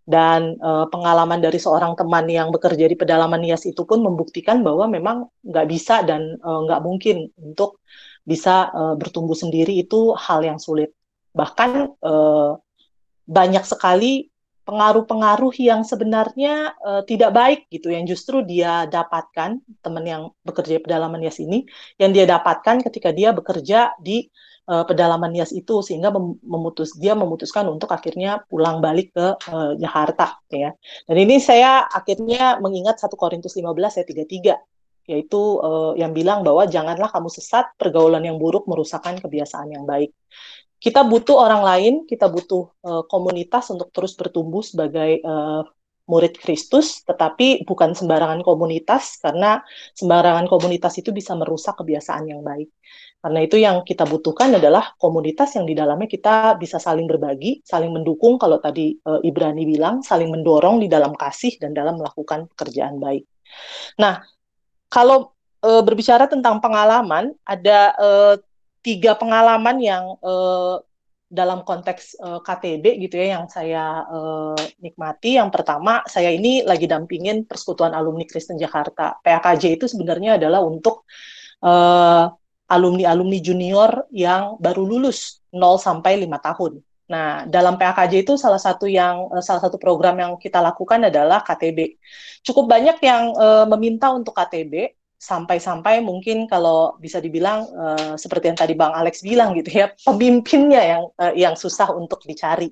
[0.05, 4.85] Dan uh, pengalaman dari seorang teman yang bekerja di pedalaman Nias itu pun membuktikan bahwa
[4.89, 7.81] memang nggak bisa dan nggak mungkin untuk
[8.25, 10.93] bisa uh, bertumbuh sendiri itu hal yang sulit
[11.35, 12.51] bahkan eh,
[13.27, 14.31] banyak sekali
[14.65, 20.81] pengaruh-pengaruh yang sebenarnya uh, tidak baik gitu yang justru dia dapatkan teman yang bekerja di
[20.81, 21.69] pedalaman Nias ini
[22.01, 24.25] yang dia dapatkan ketika dia bekerja di
[24.65, 29.77] uh, pedalaman Nias itu sehingga mem memutus dia memutuskan untuk akhirnya pulang balik ke uh,
[29.77, 30.73] Jakarta ya.
[31.05, 34.57] Dan ini saya akhirnya mengingat 1 Korintus 15 ayat 33
[35.05, 40.09] yaitu uh, yang bilang bahwa janganlah kamu sesat pergaulan yang buruk merusakkan kebiasaan yang baik
[40.85, 45.65] kita butuh orang lain, kita butuh uh, komunitas untuk terus bertumbuh sebagai uh,
[46.05, 49.65] murid Kristus, tetapi bukan sembarangan komunitas karena
[49.97, 52.69] sembarangan komunitas itu bisa merusak kebiasaan yang baik.
[53.17, 57.89] Karena itu yang kita butuhkan adalah komunitas yang di dalamnya kita bisa saling berbagi, saling
[57.89, 63.01] mendukung kalau tadi uh, Ibrani bilang, saling mendorong di dalam kasih dan dalam melakukan pekerjaan
[63.01, 63.25] baik.
[63.97, 64.21] Nah,
[64.93, 65.33] kalau
[65.65, 68.37] uh, berbicara tentang pengalaman, ada uh,
[68.85, 70.77] tiga pengalaman yang uh,
[71.25, 75.41] dalam konteks uh, eh, KTB gitu ya yang saya uh, nikmati.
[75.41, 79.17] Yang pertama, saya ini lagi dampingin Persekutuan Alumni Kristen Jakarta.
[79.25, 81.09] PAKJ itu sebenarnya adalah untuk
[81.65, 82.29] uh,
[82.69, 86.73] alumni-alumni junior yang baru lulus 0 sampai 5 tahun.
[87.05, 91.97] Nah, dalam PAKJ itu salah satu yang salah satu program yang kita lakukan adalah KTB.
[92.45, 98.59] Cukup banyak yang uh, meminta untuk KTB sampai-sampai mungkin kalau bisa dibilang uh, seperti yang
[98.59, 102.69] tadi Bang Alex bilang gitu ya pemimpinnya yang uh, yang susah untuk dicari.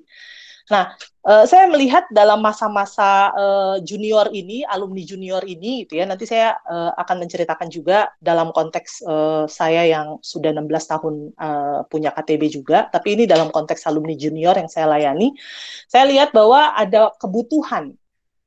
[0.72, 0.96] Nah,
[1.28, 6.08] uh, saya melihat dalam masa-masa uh, junior ini, alumni junior ini gitu ya.
[6.08, 11.84] Nanti saya uh, akan menceritakan juga dalam konteks uh, saya yang sudah 16 tahun uh,
[11.92, 15.36] punya KTB juga, tapi ini dalam konteks alumni junior yang saya layani.
[15.84, 17.92] Saya lihat bahwa ada kebutuhan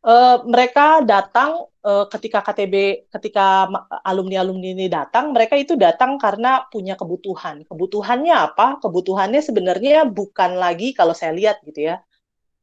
[0.07, 3.67] uh, mereka datang uh, ketika KTB ketika
[4.07, 7.67] alumni alumni ini datang mereka itu datang karena punya kebutuhan.
[7.67, 8.79] Kebutuhannya apa?
[8.79, 11.99] Kebutuhannya sebenarnya bukan lagi kalau saya lihat gitu ya.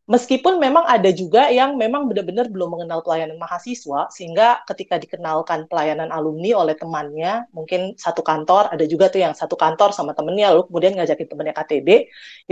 [0.05, 6.12] Meskipun memang ada juga yang memang benar-benar belum mengenal pelayanan mahasiswa, sehingga ketika dikenalkan pelayanan
[6.12, 10.68] alumni oleh temannya, mungkin satu kantor, ada juga tuh yang satu kantor sama temennya, lalu
[10.68, 11.88] kemudian ngajakin temennya KTB,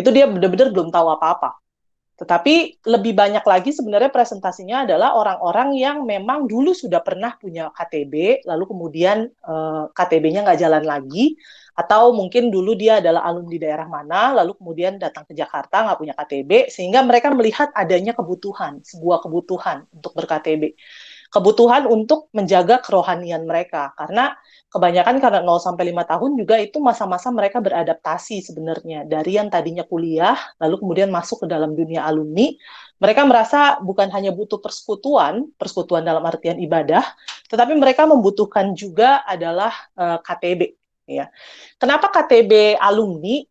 [0.01, 1.61] itu dia benar-benar belum tahu apa-apa.
[2.13, 8.45] Tetapi lebih banyak lagi sebenarnya presentasinya adalah orang-orang yang memang dulu sudah pernah punya KTB,
[8.47, 11.35] lalu kemudian eh, KTB-nya nggak jalan lagi,
[11.73, 16.15] atau mungkin dulu dia adalah alumni daerah mana, lalu kemudian datang ke Jakarta nggak punya
[16.15, 20.77] KTB, sehingga mereka melihat adanya kebutuhan, sebuah kebutuhan untuk ber-KTB.
[21.33, 24.37] Kebutuhan untuk menjaga kerohanian mereka, karena
[24.73, 29.85] kebanyakan karena 0 sampai 5 tahun juga itu masa-masa mereka beradaptasi sebenarnya dari yang tadinya
[29.85, 32.49] kuliah lalu kemudian masuk ke dalam dunia alumni
[32.97, 37.05] mereka merasa bukan hanya butuh persekutuan persekutuan dalam artian ibadah
[37.53, 40.61] tetapi mereka membutuhkan juga adalah uh, eh, KTB
[41.07, 41.29] ya.
[41.77, 43.45] Kenapa KTB alumni?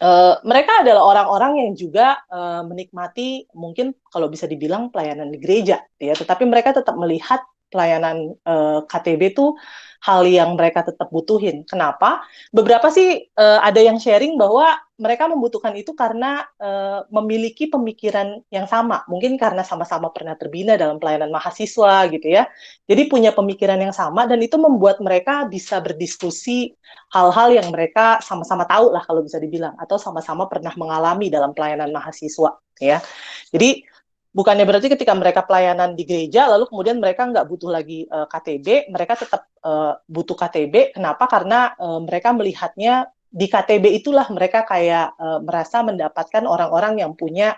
[0.00, 5.84] Uh, mereka adalah orang-orang yang juga uh, menikmati mungkin kalau bisa dibilang pelayanan di gereja,
[6.00, 6.16] ya.
[6.16, 9.56] Tetapi mereka tetap melihat pelayanan uh, KTB itu
[10.04, 11.64] hal yang mereka tetap butuhin.
[11.64, 12.20] Kenapa?
[12.52, 18.70] Beberapa sih uh, ada yang sharing bahwa mereka membutuhkan itu karena uh, memiliki pemikiran yang
[18.70, 19.02] sama.
[19.10, 22.46] Mungkin karena sama-sama pernah terbina dalam pelayanan mahasiswa gitu ya.
[22.86, 26.78] Jadi punya pemikiran yang sama dan itu membuat mereka bisa berdiskusi
[27.10, 31.90] hal-hal yang mereka sama-sama tahu lah kalau bisa dibilang atau sama-sama pernah mengalami dalam pelayanan
[31.90, 33.02] mahasiswa ya.
[33.50, 33.82] Jadi
[34.32, 38.26] bukannya berarti ketika mereka pelayanan di gereja lalu kemudian mereka nggak butuh lagi uh, eh,
[38.32, 44.68] KTB mereka tetap uh, butuh KTB kenapa karena uh, mereka melihatnya di KTB itulah mereka
[44.68, 47.56] kayak uh, merasa mendapatkan orang-orang yang punya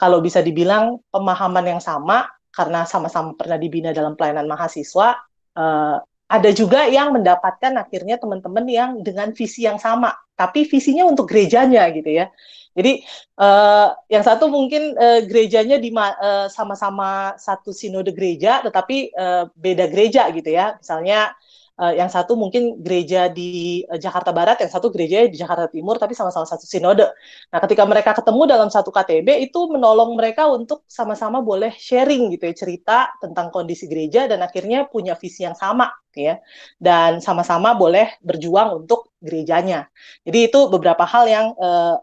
[0.00, 5.20] kalau bisa dibilang pemahaman yang sama karena sama-sama pernah dibina dalam pelayanan mahasiswa
[5.60, 11.28] uh, ada juga yang mendapatkan akhirnya teman-teman yang dengan visi yang sama tapi visinya untuk
[11.28, 12.32] gerejanya gitu ya
[12.74, 13.06] jadi
[13.38, 19.86] uh, yang satu mungkin uh, gerejanya di uh, sama-sama satu sinode gereja, tetapi uh, beda
[19.86, 20.74] gereja gitu ya.
[20.82, 21.38] Misalnya
[21.80, 25.98] uh, yang satu mungkin gereja di uh, Jakarta Barat, yang satu gereja di Jakarta Timur,
[25.98, 27.06] tapi sama-sama satu sinode.
[27.50, 32.44] Nah, ketika mereka ketemu dalam satu KTB, itu menolong mereka untuk sama-sama boleh sharing gitu
[32.50, 36.38] ya, cerita tentang kondisi gereja dan akhirnya punya visi yang sama, gitu ya.
[36.78, 39.90] Dan sama-sama boleh berjuang untuk gerejanya.
[40.22, 41.98] Jadi itu beberapa hal yang uh,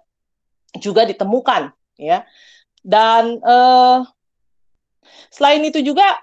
[0.79, 2.23] juga ditemukan ya
[2.79, 4.07] dan uh,
[5.27, 6.15] selain itu juga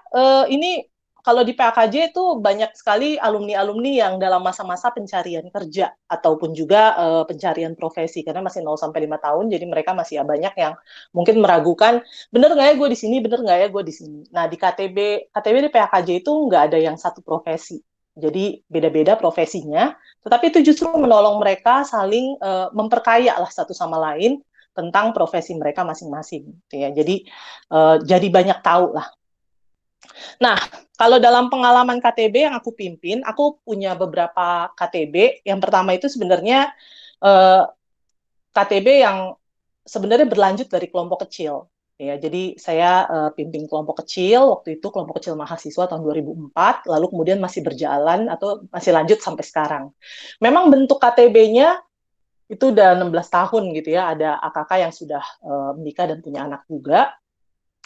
[0.49, 0.81] ini
[1.25, 7.23] kalau di PAKJ itu banyak sekali alumni-alumni yang dalam masa-masa pencarian kerja ataupun juga uh,
[7.27, 10.73] pencarian profesi karena masih 0 sampai 5 tahun jadi mereka masih ya banyak yang
[11.11, 12.01] mungkin meragukan
[12.33, 15.29] bener nggak ya gue di sini bener nggak ya gue di sini nah di KTB
[15.35, 17.79] KTB di PAKJ itu nggak ada yang satu profesi
[18.19, 24.43] jadi beda-beda profesinya, tetapi itu justru menolong mereka saling uh, memperkaya lah satu sama lain
[24.75, 26.43] tentang profesi mereka masing-masing.
[26.67, 26.89] Gitu ya.
[26.91, 27.15] Jadi
[27.71, 29.07] uh, jadi banyak tahu lah.
[30.39, 30.55] Nah,
[30.95, 35.43] kalau dalam pengalaman KTB yang aku pimpin, aku punya beberapa KTB.
[35.43, 36.71] Yang pertama itu sebenarnya
[37.23, 37.63] eh,
[38.55, 39.35] KTB yang
[39.89, 41.69] sebenarnya berlanjut dari kelompok kecil.
[41.99, 47.05] Ya jadi saya uh, pimpin kelompok kecil waktu itu kelompok kecil mahasiswa tahun 2004 lalu
[47.11, 49.91] kemudian masih berjalan atau masih lanjut sampai sekarang.
[50.39, 51.75] Memang bentuk KTB-nya
[52.47, 56.63] itu udah 16 tahun gitu ya ada AKK yang sudah uh, menikah dan punya anak
[56.71, 57.19] juga.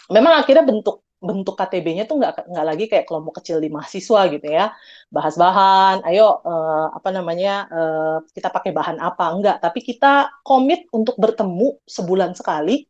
[0.06, 4.46] Memang akhirnya bentuk bentuk KTB-nya tuh nggak nggak lagi kayak kelompok kecil di mahasiswa gitu
[4.46, 4.76] ya.
[5.08, 9.24] Bahas bahan ayo uh, apa namanya uh, kita pakai bahan apa?
[9.32, 12.84] Enggak tapi kita komit untuk bertemu sebulan sekali.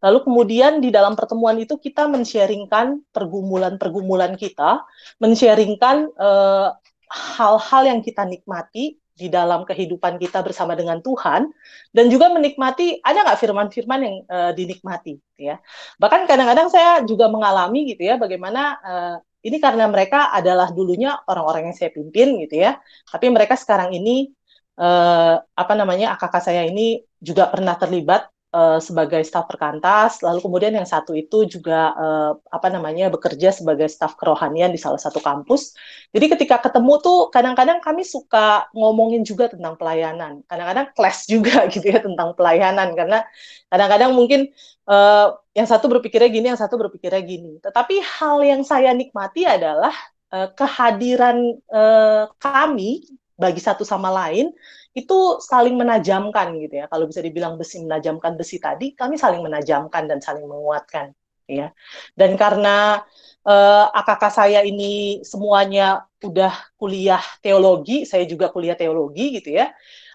[0.00, 4.80] Lalu kemudian di dalam pertemuan itu kita men-sharingkan pergumulan-pergumulan kita,
[5.20, 6.68] men-sharingkan eh,
[7.10, 11.52] hal-hal yang kita nikmati di dalam kehidupan kita bersama dengan Tuhan
[11.92, 15.60] dan juga menikmati ada nggak firman-firman yang uh, dinikmati gitu ya?
[16.00, 21.68] Bahkan kadang-kadang saya juga mengalami gitu ya bagaimana uh, ini karena mereka adalah dulunya orang-orang
[21.68, 22.80] yang saya pimpin gitu ya.
[23.04, 24.32] Tapi mereka sekarang ini
[24.80, 30.74] uh, apa namanya akak saya ini juga pernah terlibat uh, sebagai staf perkantas, lalu kemudian
[30.74, 35.74] yang satu itu juga uh, apa namanya bekerja sebagai staf kerohanian di salah satu kampus.
[36.10, 41.86] Jadi ketika ketemu tuh kadang-kadang kami suka ngomongin juga tentang pelayanan, kadang-kadang clash juga gitu
[41.86, 43.22] ya tentang pelayanan karena
[43.70, 44.50] kadang-kadang mungkin
[44.90, 47.62] uh, yang satu berpikirnya gini, yang satu berpikirnya gini.
[47.62, 49.94] Tetapi hal yang saya nikmati adalah
[50.34, 53.06] uh, kehadiran uh, kami
[53.40, 54.52] bagi satu sama lain
[54.90, 56.86] itu saling menajamkan gitu ya.
[56.90, 61.14] Kalau bisa dibilang besi menajamkan besi tadi, kami saling menajamkan dan saling menguatkan
[61.46, 61.70] ya.
[62.14, 63.02] Dan karena
[63.46, 69.70] eh, AKK saya ini semuanya udah kuliah teologi, saya juga kuliah teologi gitu ya.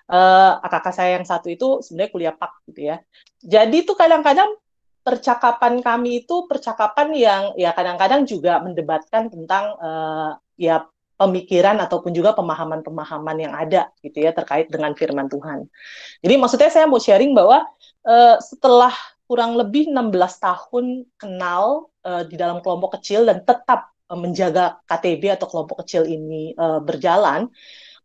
[0.06, 2.98] Eh, AKK saya yang satu itu sebenarnya kuliah pak gitu ya.
[3.42, 4.54] Jadi itu kadang-kadang
[5.06, 12.36] percakapan kami itu percakapan yang ya kadang-kadang juga mendebatkan tentang uh, ya pemikiran ataupun juga
[12.36, 15.68] pemahaman-pemahaman yang ada gitu ya terkait dengan firman Tuhan.
[16.20, 17.64] Jadi maksudnya saya mau sharing bahwa
[18.04, 18.92] uh, setelah
[19.26, 20.86] kurang lebih 16 tahun
[21.18, 26.54] kenal uh, di dalam kelompok kecil dan tetap uh, menjaga KTB atau kelompok kecil ini
[26.60, 27.50] uh, berjalan,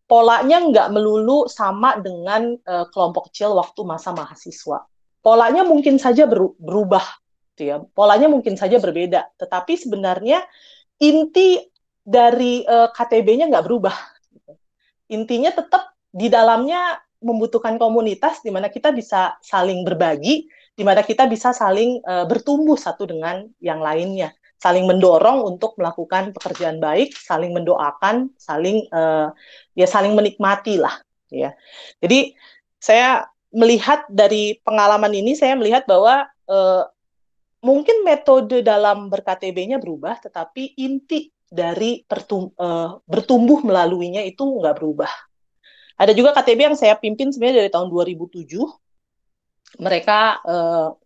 [0.09, 4.87] polanya nggak melulu sama dengan uh, kelompok kecil waktu masa mahasiswa.
[5.21, 7.05] Polanya mungkin saja berubah,
[7.53, 7.77] gitu ya.
[7.93, 10.41] Polanya mungkin saja berbeda, tetapi sebenarnya
[10.97, 11.61] inti
[12.05, 13.97] dari uh, KTB-nya nggak berubah.
[14.33, 14.53] Gitu.
[15.13, 21.29] Intinya tetap di dalamnya membutuhkan komunitas di mana kita bisa saling berbagi, di mana kita
[21.29, 27.53] bisa saling uh, bertumbuh satu dengan yang lainnya, saling mendorong untuk melakukan pekerjaan baik, saling
[27.53, 29.29] mendoakan, saling uh,
[29.77, 30.97] ya saling menikmati lah,
[31.29, 31.53] ya.
[32.01, 32.33] Jadi
[32.81, 36.89] saya melihat dari pengalaman ini, saya melihat bahwa uh,
[37.61, 45.11] mungkin metode dalam berKTB-nya berubah, tetapi inti dari pertum uh, bertumbuh melaluinya itu nggak berubah.
[46.01, 48.49] Ada juga KTB yang saya pimpin sebenarnya dari tahun 2007
[49.79, 50.97] mereka uh,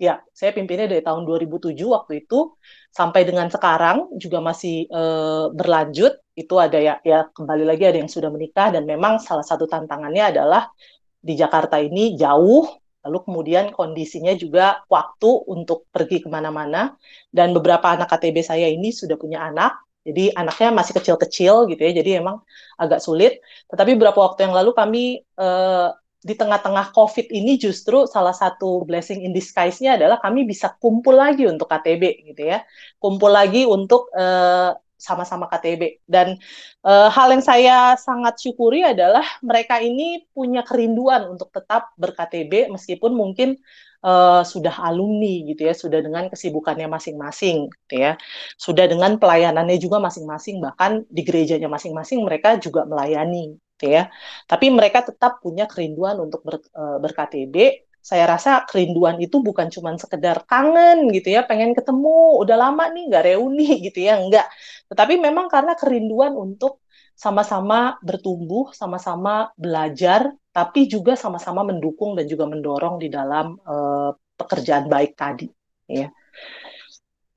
[0.00, 2.56] ya saya pimpinnya dari tahun 2007 waktu itu.
[2.90, 6.16] Sampai dengan sekarang juga masih uh, berlanjut.
[6.34, 8.72] Itu ada ya ya kembali lagi ada yang sudah menikah.
[8.72, 10.72] Dan memang salah satu tantangannya adalah
[11.20, 16.96] di Jakarta ini jauh lalu kemudian kondisinya juga waktu untuk pergi ke mana-mana.
[17.32, 19.80] Dan beberapa anak KTB saya ini sudah punya anak.
[20.00, 21.92] Jadi anaknya masih kecil-kecil gitu ya.
[21.96, 22.40] Jadi emang
[22.76, 23.40] agak sulit.
[23.68, 25.04] Tetapi beberapa waktu yang lalu kami
[25.36, 31.16] uh, di tengah-tengah COVID ini justru salah satu blessing in disguise-nya adalah kami bisa kumpul
[31.16, 32.60] lagi untuk KTB gitu ya.
[33.00, 36.04] Kumpul lagi untuk uh, sama-sama KTB.
[36.04, 36.36] Dan
[36.84, 43.16] uh, hal yang saya sangat syukuri adalah mereka ini punya kerinduan untuk tetap ber-KTB meskipun
[43.16, 43.56] mungkin
[44.04, 48.20] uh, sudah alumni gitu ya, sudah dengan kesibukannya masing-masing gitu ya.
[48.60, 54.12] Sudah dengan pelayanannya juga masing-masing bahkan di gerejanya masing-masing mereka juga melayani gitu ya.
[54.44, 57.88] Tapi mereka tetap punya kerinduan untuk ber, uh, ber-KTB.
[58.00, 63.12] Saya rasa kerinduan itu bukan cuma sekedar kangen gitu ya, pengen ketemu, udah lama nih
[63.12, 64.48] nggak reuni gitu ya, enggak.
[64.88, 66.80] Tetapi memang karena kerinduan untuk
[67.12, 74.88] sama-sama bertumbuh, sama-sama belajar, tapi juga sama-sama mendukung dan juga mendorong di dalam uh, pekerjaan
[74.88, 75.44] baik tadi,
[75.84, 76.08] ya.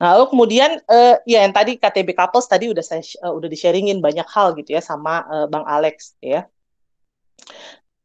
[0.03, 4.03] Nah, lalu kemudian uh, ya yang tadi KTB couples tadi udah saya uh, udah di-sharingin
[4.03, 6.43] banyak hal gitu ya sama uh, Bang Alex ya.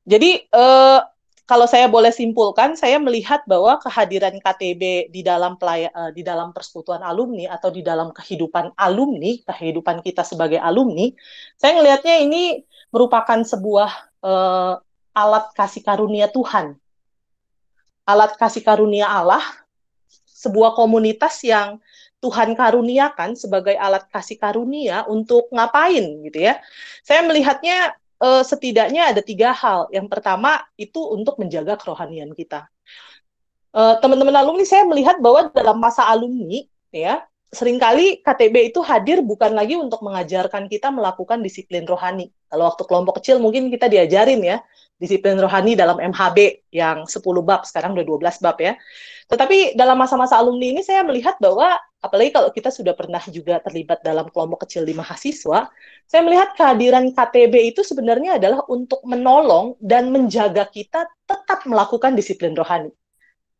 [0.06, 1.02] Jadi uh,
[1.48, 6.52] kalau saya boleh simpulkan, saya melihat bahwa kehadiran KTB di dalam pelaya, uh, di dalam
[6.52, 11.08] persekutuan alumni atau di dalam kehidupan alumni, kehidupan kita sebagai alumni,
[11.56, 13.90] saya melihatnya ini merupakan sebuah
[14.20, 14.76] uh,
[15.16, 16.76] alat kasih karunia Tuhan,
[18.04, 19.40] alat kasih karunia Allah
[20.28, 21.80] sebuah komunitas yang
[22.20, 26.60] Tuhan karuniakan sebagai alat kasih karunia untuk ngapain gitu ya.
[27.02, 29.90] Saya melihatnya uh, setidaknya ada tiga hal.
[29.90, 32.66] Yang pertama itu untuk menjaga kerohanian kita.
[33.74, 39.24] Uh, teman-teman alumni saya melihat bahwa dalam masa alumni ya sering kali KTB itu hadir
[39.24, 42.28] bukan lagi untuk mengajarkan kita melakukan disiplin rohani.
[42.48, 44.60] Kalau waktu kelompok kecil mungkin kita diajarin ya
[44.98, 48.74] disiplin rohani dalam MHB yang 10 bab, sekarang udah 12 bab ya.
[49.30, 54.02] Tetapi dalam masa-masa alumni ini saya melihat bahwa apalagi kalau kita sudah pernah juga terlibat
[54.02, 55.70] dalam kelompok kecil di mahasiswa,
[56.04, 62.52] saya melihat kehadiran KTB itu sebenarnya adalah untuk menolong dan menjaga kita tetap melakukan disiplin
[62.58, 62.90] rohani.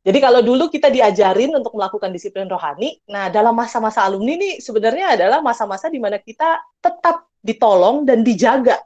[0.07, 5.19] Jadi kalau dulu kita diajarin untuk melakukan disiplin rohani, nah dalam masa-masa alumni ini sebenarnya
[5.19, 8.79] adalah masa-masa di mana kita tetap ditolong dan dijaga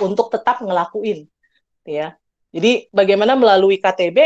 [0.00, 1.28] untuk tetap ngelakuin
[1.86, 2.16] ya.
[2.54, 4.18] Jadi bagaimana melalui KTB,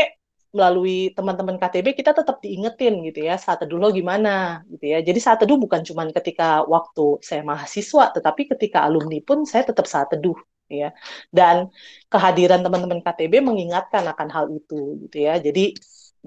[0.49, 4.99] melalui teman-teman KTB kita tetap diingetin gitu ya saat teduh lo gimana gitu ya.
[5.05, 9.85] Jadi saat teduh bukan cuma ketika waktu saya mahasiswa, tetapi ketika alumni pun saya tetap
[9.85, 10.37] saat teduh
[10.69, 10.93] ya.
[11.29, 11.69] Dan
[12.09, 15.37] kehadiran teman-teman KTB mengingatkan akan hal itu gitu ya.
[15.37, 15.77] Jadi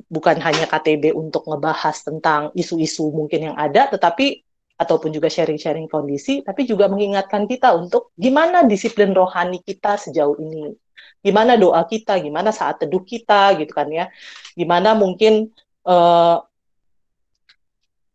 [0.08, 4.44] bukan hanya KTB untuk ngebahas tentang isu-isu mungkin yang ada, tetapi
[4.80, 10.74] ataupun juga sharing-sharing kondisi, tapi juga mengingatkan kita untuk gimana disiplin rohani kita sejauh ini
[11.22, 14.10] gimana doa kita, gimana saat teduh kita gitu kan ya.
[14.58, 15.54] Gimana mungkin
[15.86, 16.42] uh,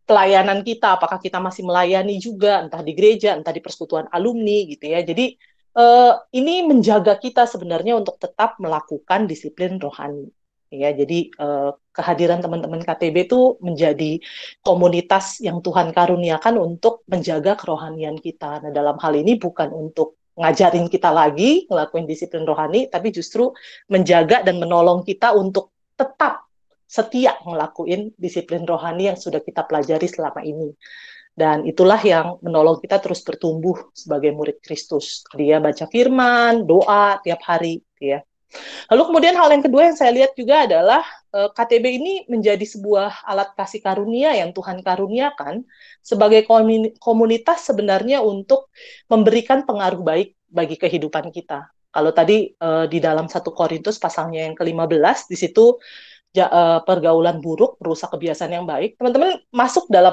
[0.04, 4.84] pelayanan kita, apakah kita masih melayani juga entah di gereja, entah di persekutuan alumni gitu
[4.92, 5.00] ya.
[5.00, 5.36] Jadi
[5.76, 10.28] uh, ini menjaga kita sebenarnya untuk tetap melakukan disiplin rohani.
[10.68, 14.20] Ya, jadi uh, kehadiran teman-teman KTB itu menjadi
[14.60, 18.60] komunitas yang Tuhan karuniakan untuk menjaga kerohanian kita.
[18.60, 23.48] Nah, dalam hal ini bukan untuk ngajarin kita lagi ngelakuin disiplin rohani, tapi justru
[23.88, 26.44] menjaga dan menolong kita untuk tetap
[26.84, 30.76] setia ngelakuin disiplin rohani yang sudah kita pelajari selama ini.
[31.32, 35.22] Dan itulah yang menolong kita terus bertumbuh sebagai murid Kristus.
[35.32, 38.20] Dia baca firman, doa tiap hari, ya.
[38.88, 41.04] Lalu kemudian hal yang kedua yang saya lihat juga adalah
[41.36, 45.68] eh, KTB ini menjadi sebuah alat kasih karunia yang Tuhan karuniakan
[46.00, 46.48] sebagai
[46.96, 48.72] komunitas sebenarnya untuk
[49.12, 51.68] memberikan pengaruh baik bagi kehidupan kita.
[51.88, 55.80] Kalau tadi uh, di dalam satu Korintus pasalnya yang ke-15 di situ
[56.36, 59.00] uh, pergaulan buruk, merusak kebiasaan yang baik.
[59.00, 60.12] Teman-teman masuk dalam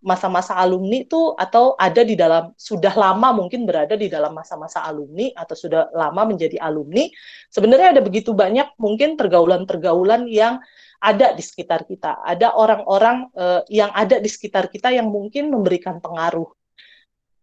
[0.00, 5.28] masa-masa alumni itu atau ada di dalam sudah lama mungkin berada di dalam masa-masa alumni
[5.36, 7.04] atau sudah lama menjadi alumni.
[7.52, 10.62] Sebenarnya ada begitu banyak mungkin pergaulan-pergaulan yang
[11.02, 12.22] ada di sekitar kita.
[12.22, 16.46] Ada orang-orang uh, yang ada di sekitar kita yang mungkin memberikan pengaruh.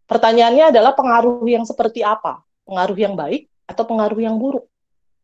[0.09, 2.41] Pertanyaannya adalah pengaruh yang seperti apa?
[2.65, 4.68] Pengaruh yang baik atau pengaruh yang buruk?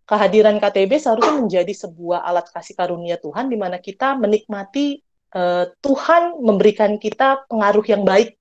[0.06, 5.02] Kehadiran KTB seharusnya menjadi sebuah alat kasih karunia Tuhan di mana kita menikmati
[5.34, 8.38] uh, Tuhan memberikan kita pengaruh yang baik.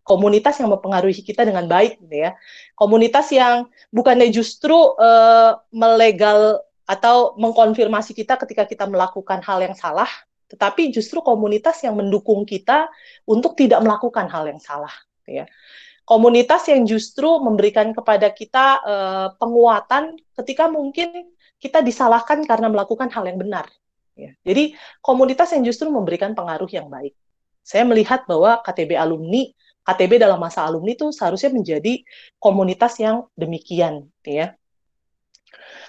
[0.00, 2.34] Komunitas yang mempengaruhi kita dengan baik gitu ya.
[2.74, 10.10] Komunitas yang bukannya justru uh, melegal atau mengkonfirmasi kita ketika kita melakukan hal yang salah
[10.50, 12.90] tetapi justru komunitas yang mendukung kita
[13.22, 14.90] untuk tidak melakukan hal yang salah
[15.22, 15.46] gitu ya
[16.10, 21.30] komunitas yang justru memberikan kepada kita uh, penguatan ketika mungkin
[21.62, 23.70] kita disalahkan karena melakukan hal yang benar.
[24.18, 24.34] Ya.
[24.42, 27.14] Jadi komunitas yang justru memberikan pengaruh yang baik.
[27.62, 29.54] Saya melihat bahwa KTB alumni,
[29.86, 32.02] KTB dalam masa alumni itu seharusnya menjadi
[32.42, 34.58] komunitas yang demikian, ya.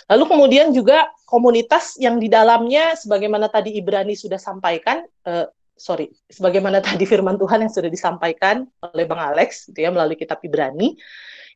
[0.05, 5.47] Lalu kemudian juga komunitas yang di dalamnya, sebagaimana tadi Ibrani sudah sampaikan, eh,
[5.81, 10.37] sorry, sebagaimana tadi firman Tuhan yang sudah disampaikan oleh Bang Alex, gitu ya, melalui kitab
[10.45, 10.93] Ibrani,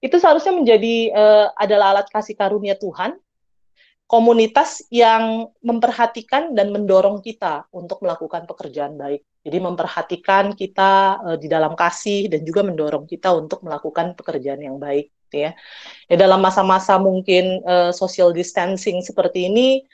[0.01, 3.15] itu seharusnya menjadi uh, adalah alat kasih karunia Tuhan,
[4.05, 9.25] komunitas yang memperhatikan dan mendorong kita untuk melakukan pekerjaan baik.
[9.45, 14.81] Jadi memperhatikan kita uh, di dalam kasih dan juga mendorong kita untuk melakukan pekerjaan yang
[14.81, 15.51] baik, gitu ya.
[16.09, 19.85] Ya dalam masa-masa mungkin uh, social distancing seperti ini,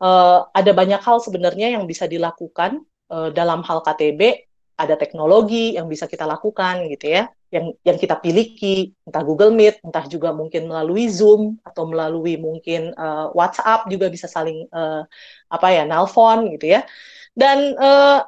[0.00, 4.48] uh, ada banyak hal sebenarnya yang bisa dilakukan uh, dalam hal KTB
[4.78, 9.80] ada teknologi yang bisa kita lakukan gitu ya yang yang kita piliki entah Google Meet
[9.80, 15.08] entah juga mungkin melalui Zoom atau melalui mungkin uh, WhatsApp juga bisa saling uh,
[15.48, 16.84] apa ya nelpon gitu ya.
[17.32, 18.20] Dan uh,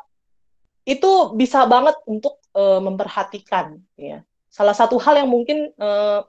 [0.88, 4.24] itu bisa banget untuk uh, memperhatikan ya.
[4.48, 6.24] Salah satu hal yang mungkin uh,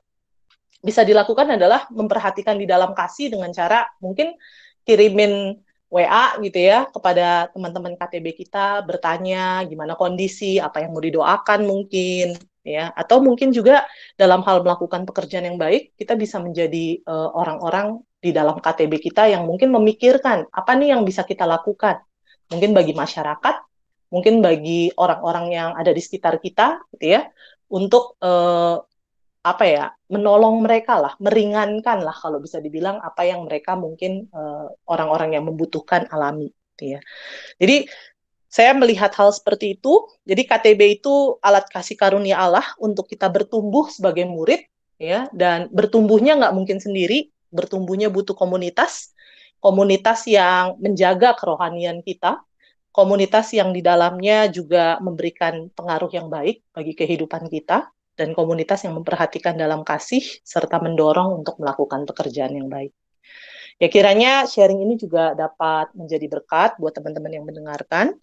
[0.83, 4.35] bisa dilakukan adalah memperhatikan di dalam kasih dengan cara mungkin
[4.83, 5.55] kirimin
[5.91, 12.39] WA gitu ya kepada teman-teman KTB kita bertanya gimana kondisi, apa yang mau didoakan mungkin
[12.63, 12.95] ya.
[12.95, 13.83] Atau mungkin juga
[14.15, 19.03] dalam hal melakukan pekerjaan yang baik kita bisa menjadi eh, orang-orang uh, di dalam KTB
[19.03, 21.99] kita yang mungkin memikirkan apa nih yang bisa kita lakukan?
[22.47, 23.55] Mungkin bagi masyarakat
[24.11, 27.31] mungkin bagi orang-orang yang ada di sekitar kita gitu ya
[27.71, 28.83] untuk uh,
[29.41, 34.67] apa ya menolong mereka lah meringankan lah kalau bisa dibilang apa yang mereka mungkin eh,
[34.85, 36.99] orang-orang uh, yang membutuhkan alami gitu ya.
[37.57, 37.89] Jadi
[38.51, 40.05] saya melihat hal seperti itu.
[40.27, 44.65] Jadi KTB itu alat kasih karunia Allah untuk kita bertumbuh sebagai murid
[44.99, 45.29] ya.
[45.31, 49.13] Dan bertumbuhnya nggak mungkin sendiri bertumbuhnya butuh komunitas.
[49.61, 52.41] Komunitas yang menjaga kerohanian kita.
[52.91, 58.95] Komunitas yang di dalamnya juga memberikan pengaruh yang baik bagi kehidupan kita dan komunitas yang
[58.97, 62.91] memperhatikan dalam kasih serta mendorong untuk melakukan pekerjaan yang baik.
[63.81, 68.13] Ya kiranya sharing ini juga dapat menjadi berkat buat teman-teman yang mendengarkan